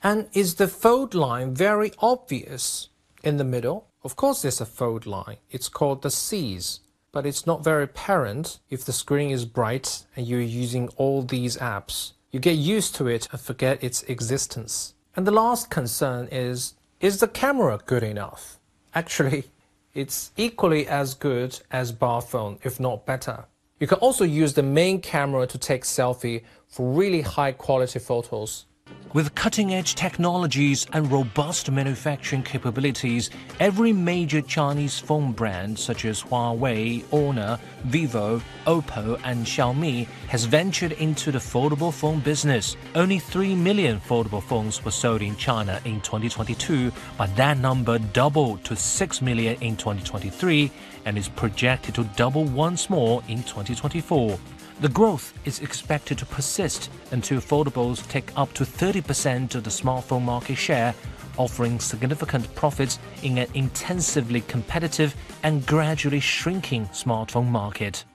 And 0.03 0.29
is 0.33 0.55
the 0.55 0.69
fold 0.69 1.15
line 1.15 1.55
very 1.55 1.93
obvious? 1.99 2.89
In 3.23 3.37
the 3.37 3.45
middle, 3.45 3.89
of 4.03 4.17
course, 4.17 4.43
there's 4.43 4.61
a 4.61 4.67
fold 4.67 5.05
line. 5.05 5.37
It's 5.51 5.69
called 5.69 6.03
the 6.03 6.11
C's, 6.11 6.81
but 7.13 7.27
it's 7.27 7.47
not 7.47 7.65
very 7.65 7.85
apparent 7.85 8.61
if 8.71 8.85
the 8.85 8.93
screen 8.93 9.31
is 9.31 9.45
bright 9.45 10.07
and 10.17 10.27
you're 10.27 10.41
using 10.41 10.89
all 10.97 11.23
these 11.23 11.59
apps. 11.59 12.13
You 12.31 12.41
get 12.41 12.57
used 12.57 12.95
to 12.95 13.09
it 13.09 13.29
and 13.31 13.41
forget 13.41 13.83
its 13.85 14.03
existence. 14.05 14.95
And 15.17 15.27
the 15.27 15.33
last 15.33 15.69
concern 15.71 16.29
is 16.31 16.75
is 17.01 17.19
the 17.19 17.29
camera 17.29 17.81
good 17.85 18.03
enough? 18.03 18.59
Actually, 18.95 19.51
it's 19.94 20.31
equally 20.37 20.87
as 20.87 21.14
good 21.14 21.61
as 21.70 21.92
bar 21.92 22.20
phone, 22.20 22.59
if 22.62 22.79
not 22.79 23.07
better. 23.07 23.46
You 23.79 23.87
can 23.87 23.98
also 23.98 24.24
use 24.24 24.55
the 24.55 24.62
main 24.62 25.00
camera 25.00 25.46
to 25.46 25.59
take 25.59 25.85
selfie 25.85 26.42
for 26.68 26.92
really 26.92 27.22
high 27.22 27.53
quality 27.53 27.98
photos. 27.98 28.66
With 29.12 29.35
cutting 29.35 29.74
edge 29.74 29.96
technologies 29.96 30.87
and 30.92 31.11
robust 31.11 31.68
manufacturing 31.68 32.44
capabilities, 32.44 33.29
every 33.59 33.92
major 33.92 34.40
Chinese 34.40 35.00
phone 35.00 35.33
brand 35.33 35.76
such 35.76 36.05
as 36.05 36.22
Huawei, 36.22 37.03
Honor, 37.12 37.59
Vivo, 37.87 38.40
Oppo, 38.68 39.20
and 39.24 39.44
Xiaomi 39.44 40.07
has 40.29 40.44
ventured 40.44 40.92
into 40.92 41.33
the 41.33 41.40
foldable 41.40 41.92
phone 41.92 42.20
business. 42.20 42.76
Only 42.94 43.18
3 43.18 43.57
million 43.57 43.98
foldable 43.98 44.44
phones 44.44 44.85
were 44.85 44.92
sold 44.92 45.22
in 45.22 45.35
China 45.35 45.81
in 45.85 46.00
2022, 46.03 46.92
but 47.18 47.35
that 47.35 47.59
number 47.59 47.98
doubled 47.98 48.62
to 48.62 48.76
6 48.76 49.22
million 49.22 49.61
in 49.61 49.76
2023 49.76 50.70
and 51.05 51.18
is 51.18 51.29
projected 51.29 51.96
to 51.96 52.05
double 52.14 52.44
once 52.44 52.88
more 52.88 53.24
in 53.26 53.42
2024. 53.42 54.38
The 54.81 54.88
growth 54.88 55.35
is 55.45 55.61
expected 55.61 56.16
to 56.19 56.25
persist 56.25 56.90
until 57.11 57.38
foldables 57.38 58.09
take 58.09 58.33
up 58.35 58.55
to 58.55 58.64
30% 58.64 59.55
of 59.55 59.62
the 59.62 59.69
smartphone 59.69 60.23
market 60.23 60.55
share, 60.57 60.95
offering 61.37 61.79
significant 61.79 62.55
profits 62.55 62.99
in 63.23 63.37
an 63.37 63.49
intensively 63.53 64.40
competitive 64.40 65.14
and 65.43 65.66
gradually 65.66 66.19
shrinking 66.19 66.87
smartphone 66.87 67.49
market. 67.49 68.07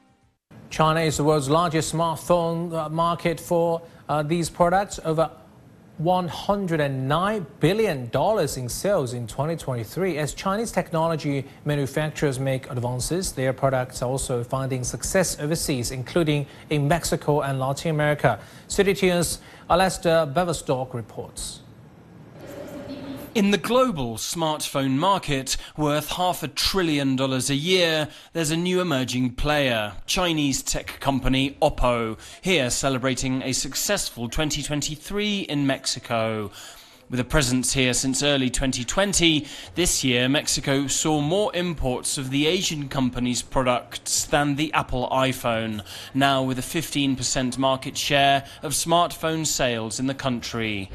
China 0.72 1.02
is 1.02 1.18
the 1.18 1.24
world's 1.24 1.52
largest 1.52 1.94
smartphone 1.94 2.74
uh, 2.74 2.90
market 2.90 3.40
for 3.40 3.84
uh, 4.10 4.24
these 4.24 4.50
products. 4.50 5.00
Over 5.06 5.30
$109 6.02 7.46
billion 7.60 8.10
in 8.58 8.70
sales 8.70 9.14
in 9.14 9.28
2023. 9.28 10.18
As 10.18 10.34
Chinese 10.34 10.72
technology 10.72 11.46
manufacturers 11.64 12.40
make 12.40 12.70
advances, 12.70 13.32
their 13.32 13.54
products 13.54 14.02
are 14.02 14.10
also 14.10 14.44
finding 14.44 14.84
success 14.84 15.40
overseas, 15.40 15.92
including 15.92 16.46
in 16.70 16.88
Mexico 16.88 17.42
and 17.42 17.60
Latin 17.60 17.92
America. 17.92 18.40
CGTN's 18.68 19.40
Alastair 19.70 20.28
Baverstock 20.28 20.94
reports. 20.94 21.62
In 23.36 23.52
the 23.52 23.58
global 23.58 24.16
smartphone 24.16 24.92
market, 24.92 25.58
worth 25.76 26.12
half 26.12 26.42
a 26.42 26.48
trillion 26.48 27.18
dollars 27.18 27.50
a 27.50 27.56
year, 27.56 28.08
there's 28.32 28.50
a 28.50 28.56
new 28.56 28.80
emerging 28.80 29.32
player, 29.32 29.92
Chinese 30.06 30.64
tech 30.64 31.02
company 31.02 31.58
Oppo, 31.62 32.18
here 32.42 32.70
celebrating 32.70 33.42
a 33.42 33.52
successful 33.52 34.30
2023 34.30 35.42
in 35.42 35.68
Mexico. 35.68 36.50
With 37.10 37.20
a 37.20 37.26
presence 37.26 37.74
here 37.74 37.94
since 37.94 38.24
early 38.24 38.50
2020, 38.50 39.46
this 39.76 40.02
year 40.02 40.30
Mexico 40.30 40.88
saw 40.88 41.20
more 41.20 41.54
imports 41.54 42.18
of 42.18 42.30
the 42.30 42.48
Asian 42.48 42.88
company's 42.88 43.42
products 43.42 44.24
than 44.24 44.56
the 44.56 44.72
Apple 44.72 45.10
iPhone, 45.12 45.84
now 46.14 46.42
with 46.42 46.58
a 46.58 46.62
15% 46.62 47.58
market 47.58 47.98
share 47.98 48.46
of 48.64 48.72
smartphone 48.72 49.46
sales 49.46 50.00
in 50.00 50.08
the 50.08 50.14
country. 50.14 50.90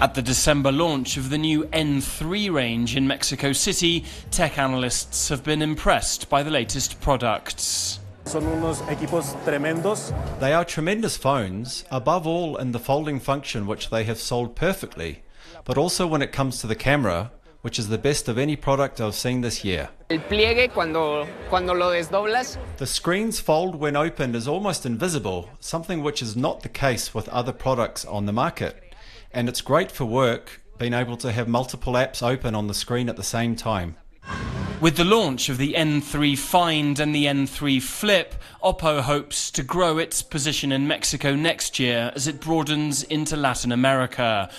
At 0.00 0.14
the 0.14 0.22
December 0.22 0.72
launch 0.72 1.18
of 1.18 1.28
the 1.28 1.36
new 1.36 1.64
N3 1.64 2.50
range 2.50 2.96
in 2.96 3.06
Mexico 3.06 3.52
City, 3.52 4.06
tech 4.30 4.56
analysts 4.56 5.28
have 5.28 5.44
been 5.44 5.60
impressed 5.60 6.30
by 6.30 6.42
the 6.42 6.50
latest 6.50 7.02
products. 7.02 8.00
Son 8.24 8.42
unos 8.44 8.80
equipos 8.88 9.34
tremendos. 9.44 10.14
They 10.40 10.54
are 10.54 10.64
tremendous 10.64 11.18
phones, 11.18 11.84
above 11.90 12.26
all 12.26 12.56
in 12.56 12.72
the 12.72 12.78
folding 12.78 13.20
function 13.20 13.66
which 13.66 13.90
they 13.90 14.04
have 14.04 14.18
sold 14.18 14.56
perfectly, 14.56 15.22
but 15.66 15.76
also 15.76 16.06
when 16.06 16.22
it 16.22 16.32
comes 16.32 16.62
to 16.62 16.66
the 16.66 16.74
camera, 16.74 17.30
which 17.60 17.78
is 17.78 17.88
the 17.88 17.98
best 17.98 18.26
of 18.26 18.38
any 18.38 18.56
product 18.56 19.02
I've 19.02 19.14
seen 19.14 19.42
this 19.42 19.64
year. 19.64 19.90
El 20.08 20.20
pliegue 20.20 20.72
cuando, 20.72 21.26
cuando 21.50 21.74
lo 21.74 21.90
desdoblas. 21.92 22.56
The 22.78 22.86
screen's 22.86 23.38
fold 23.38 23.74
when 23.74 23.96
opened 23.96 24.34
is 24.34 24.48
almost 24.48 24.86
invisible, 24.86 25.50
something 25.60 26.02
which 26.02 26.22
is 26.22 26.36
not 26.38 26.62
the 26.62 26.70
case 26.70 27.12
with 27.12 27.28
other 27.28 27.52
products 27.52 28.06
on 28.06 28.24
the 28.24 28.32
market. 28.32 28.82
And 29.32 29.48
it's 29.48 29.60
great 29.60 29.92
for 29.92 30.04
work, 30.04 30.60
being 30.78 30.92
able 30.92 31.16
to 31.18 31.30
have 31.30 31.46
multiple 31.46 31.92
apps 31.92 32.22
open 32.22 32.54
on 32.54 32.66
the 32.66 32.74
screen 32.74 33.08
at 33.08 33.16
the 33.16 33.22
same 33.22 33.54
time. 33.54 33.96
With 34.80 34.96
the 34.96 35.04
launch 35.04 35.48
of 35.48 35.58
the 35.58 35.74
N3 35.74 36.38
Find 36.38 36.98
and 36.98 37.14
the 37.14 37.26
N3 37.26 37.82
Flip, 37.82 38.34
Oppo 38.62 39.02
hopes 39.02 39.50
to 39.52 39.62
grow 39.62 39.98
its 39.98 40.22
position 40.22 40.72
in 40.72 40.88
Mexico 40.88 41.34
next 41.36 41.78
year 41.78 42.10
as 42.14 42.26
it 42.26 42.40
broadens 42.40 43.02
into 43.04 43.36
Latin 43.36 43.72
America. 43.72 44.50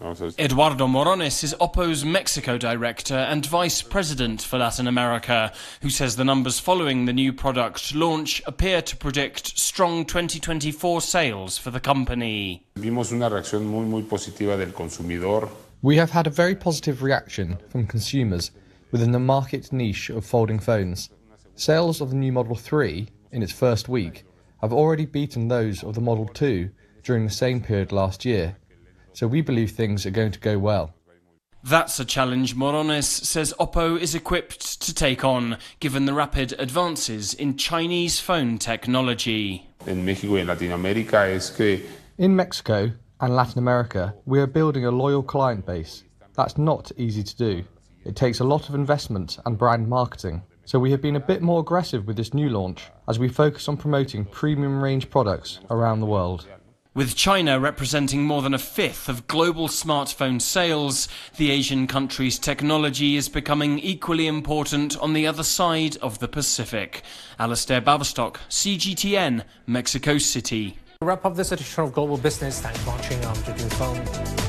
Oh, 0.00 0.14
Eduardo 0.38 0.86
Morones 0.86 1.42
is 1.42 1.56
Oppo's 1.60 2.04
Mexico 2.04 2.56
director 2.56 3.16
and 3.16 3.44
vice 3.44 3.82
president 3.82 4.40
for 4.40 4.56
Latin 4.56 4.86
America, 4.86 5.52
who 5.82 5.90
says 5.90 6.14
the 6.14 6.24
numbers 6.24 6.60
following 6.60 7.06
the 7.06 7.12
new 7.12 7.32
product 7.32 7.92
launch 7.96 8.40
appear 8.46 8.80
to 8.80 8.96
predict 8.96 9.58
strong 9.58 10.04
2024 10.04 11.00
sales 11.00 11.58
for 11.58 11.72
the 11.72 11.80
company. 11.80 12.64
Vimos 12.76 13.10
una 13.10 13.28
reacción 13.28 13.66
muy, 13.66 13.86
muy 13.86 14.02
positiva 14.02 14.56
del 14.56 14.70
consumidor. 14.70 15.50
We 15.82 15.96
have 15.96 16.10
had 16.12 16.28
a 16.28 16.30
very 16.30 16.54
positive 16.54 17.02
reaction 17.02 17.58
from 17.68 17.88
consumers 17.88 18.52
within 18.92 19.10
the 19.10 19.18
market 19.18 19.72
niche 19.72 20.10
of 20.10 20.24
folding 20.24 20.60
phones. 20.60 21.10
Sales 21.56 22.00
of 22.00 22.10
the 22.10 22.16
new 22.16 22.30
Model 22.30 22.54
3 22.54 23.08
in 23.32 23.42
its 23.42 23.52
first 23.52 23.88
week 23.88 24.24
have 24.60 24.72
already 24.72 25.06
beaten 25.06 25.48
those 25.48 25.82
of 25.82 25.96
the 25.96 26.00
Model 26.00 26.28
2 26.28 26.70
during 27.02 27.24
the 27.24 27.32
same 27.32 27.60
period 27.60 27.90
last 27.90 28.24
year 28.24 28.56
so 29.18 29.26
we 29.26 29.40
believe 29.40 29.72
things 29.72 30.06
are 30.06 30.12
going 30.12 30.30
to 30.30 30.38
go 30.38 30.56
well. 30.60 30.94
That's 31.64 31.98
a 31.98 32.04
challenge 32.04 32.54
Morones 32.54 33.02
says 33.02 33.52
Oppo 33.58 33.98
is 33.98 34.14
equipped 34.14 34.80
to 34.80 34.94
take 34.94 35.24
on, 35.24 35.58
given 35.80 36.06
the 36.06 36.14
rapid 36.14 36.54
advances 36.60 37.34
in 37.34 37.56
Chinese 37.56 38.20
phone 38.20 38.58
technology. 38.58 39.66
En 39.88 40.04
México 40.06 40.34
y 40.34 40.40
en 40.40 40.46
Latinoamérica 40.46 41.34
es 41.34 41.50
que 41.50 41.84
In 42.18 42.36
Mexico 42.36 42.92
and 43.18 43.34
Latin 43.34 43.58
America, 43.58 44.14
we 44.24 44.38
are 44.38 44.46
building 44.46 44.84
a 44.84 44.90
loyal 44.92 45.24
client 45.24 45.66
base. 45.66 46.04
That's 46.36 46.56
not 46.56 46.92
easy 46.96 47.24
to 47.24 47.36
do. 47.36 47.64
It 48.04 48.14
takes 48.14 48.38
a 48.38 48.44
lot 48.44 48.68
of 48.68 48.76
investment 48.76 49.40
and 49.44 49.58
brand 49.58 49.88
marketing. 49.88 50.42
So 50.64 50.78
we 50.78 50.92
have 50.92 51.02
been 51.02 51.16
a 51.16 51.20
bit 51.26 51.42
more 51.42 51.58
aggressive 51.58 52.06
with 52.06 52.16
this 52.16 52.34
new 52.34 52.50
launch 52.50 52.84
as 53.08 53.18
we 53.18 53.28
focus 53.28 53.68
on 53.68 53.78
promoting 53.78 54.26
premium 54.26 54.80
range 54.80 55.10
products 55.10 55.58
around 55.70 55.98
the 55.98 56.06
world. 56.06 56.46
With 56.98 57.14
China 57.14 57.60
representing 57.60 58.24
more 58.24 58.42
than 58.42 58.54
a 58.54 58.58
fifth 58.58 59.08
of 59.08 59.28
global 59.28 59.68
smartphone 59.68 60.42
sales, 60.42 61.06
the 61.36 61.52
Asian 61.52 61.86
country's 61.86 62.40
technology 62.40 63.14
is 63.14 63.28
becoming 63.28 63.78
equally 63.78 64.26
important 64.26 64.98
on 64.98 65.12
the 65.12 65.24
other 65.24 65.44
side 65.44 65.96
of 65.98 66.18
the 66.18 66.26
Pacific. 66.26 67.04
Alastair 67.38 67.80
Baverstock, 67.80 68.38
CGTN, 68.48 69.44
Mexico 69.64 70.18
City. 70.18 70.76
wrap 71.00 71.24
up 71.24 71.36
this 71.36 71.52
edition 71.52 71.84
of 71.84 71.92
Global 71.92 72.16
Business. 72.18 72.60
Thanks 72.60 72.80
for 72.80 72.90
watching. 72.90 73.24
I'm 73.24 73.34
Fong. 73.36 74.47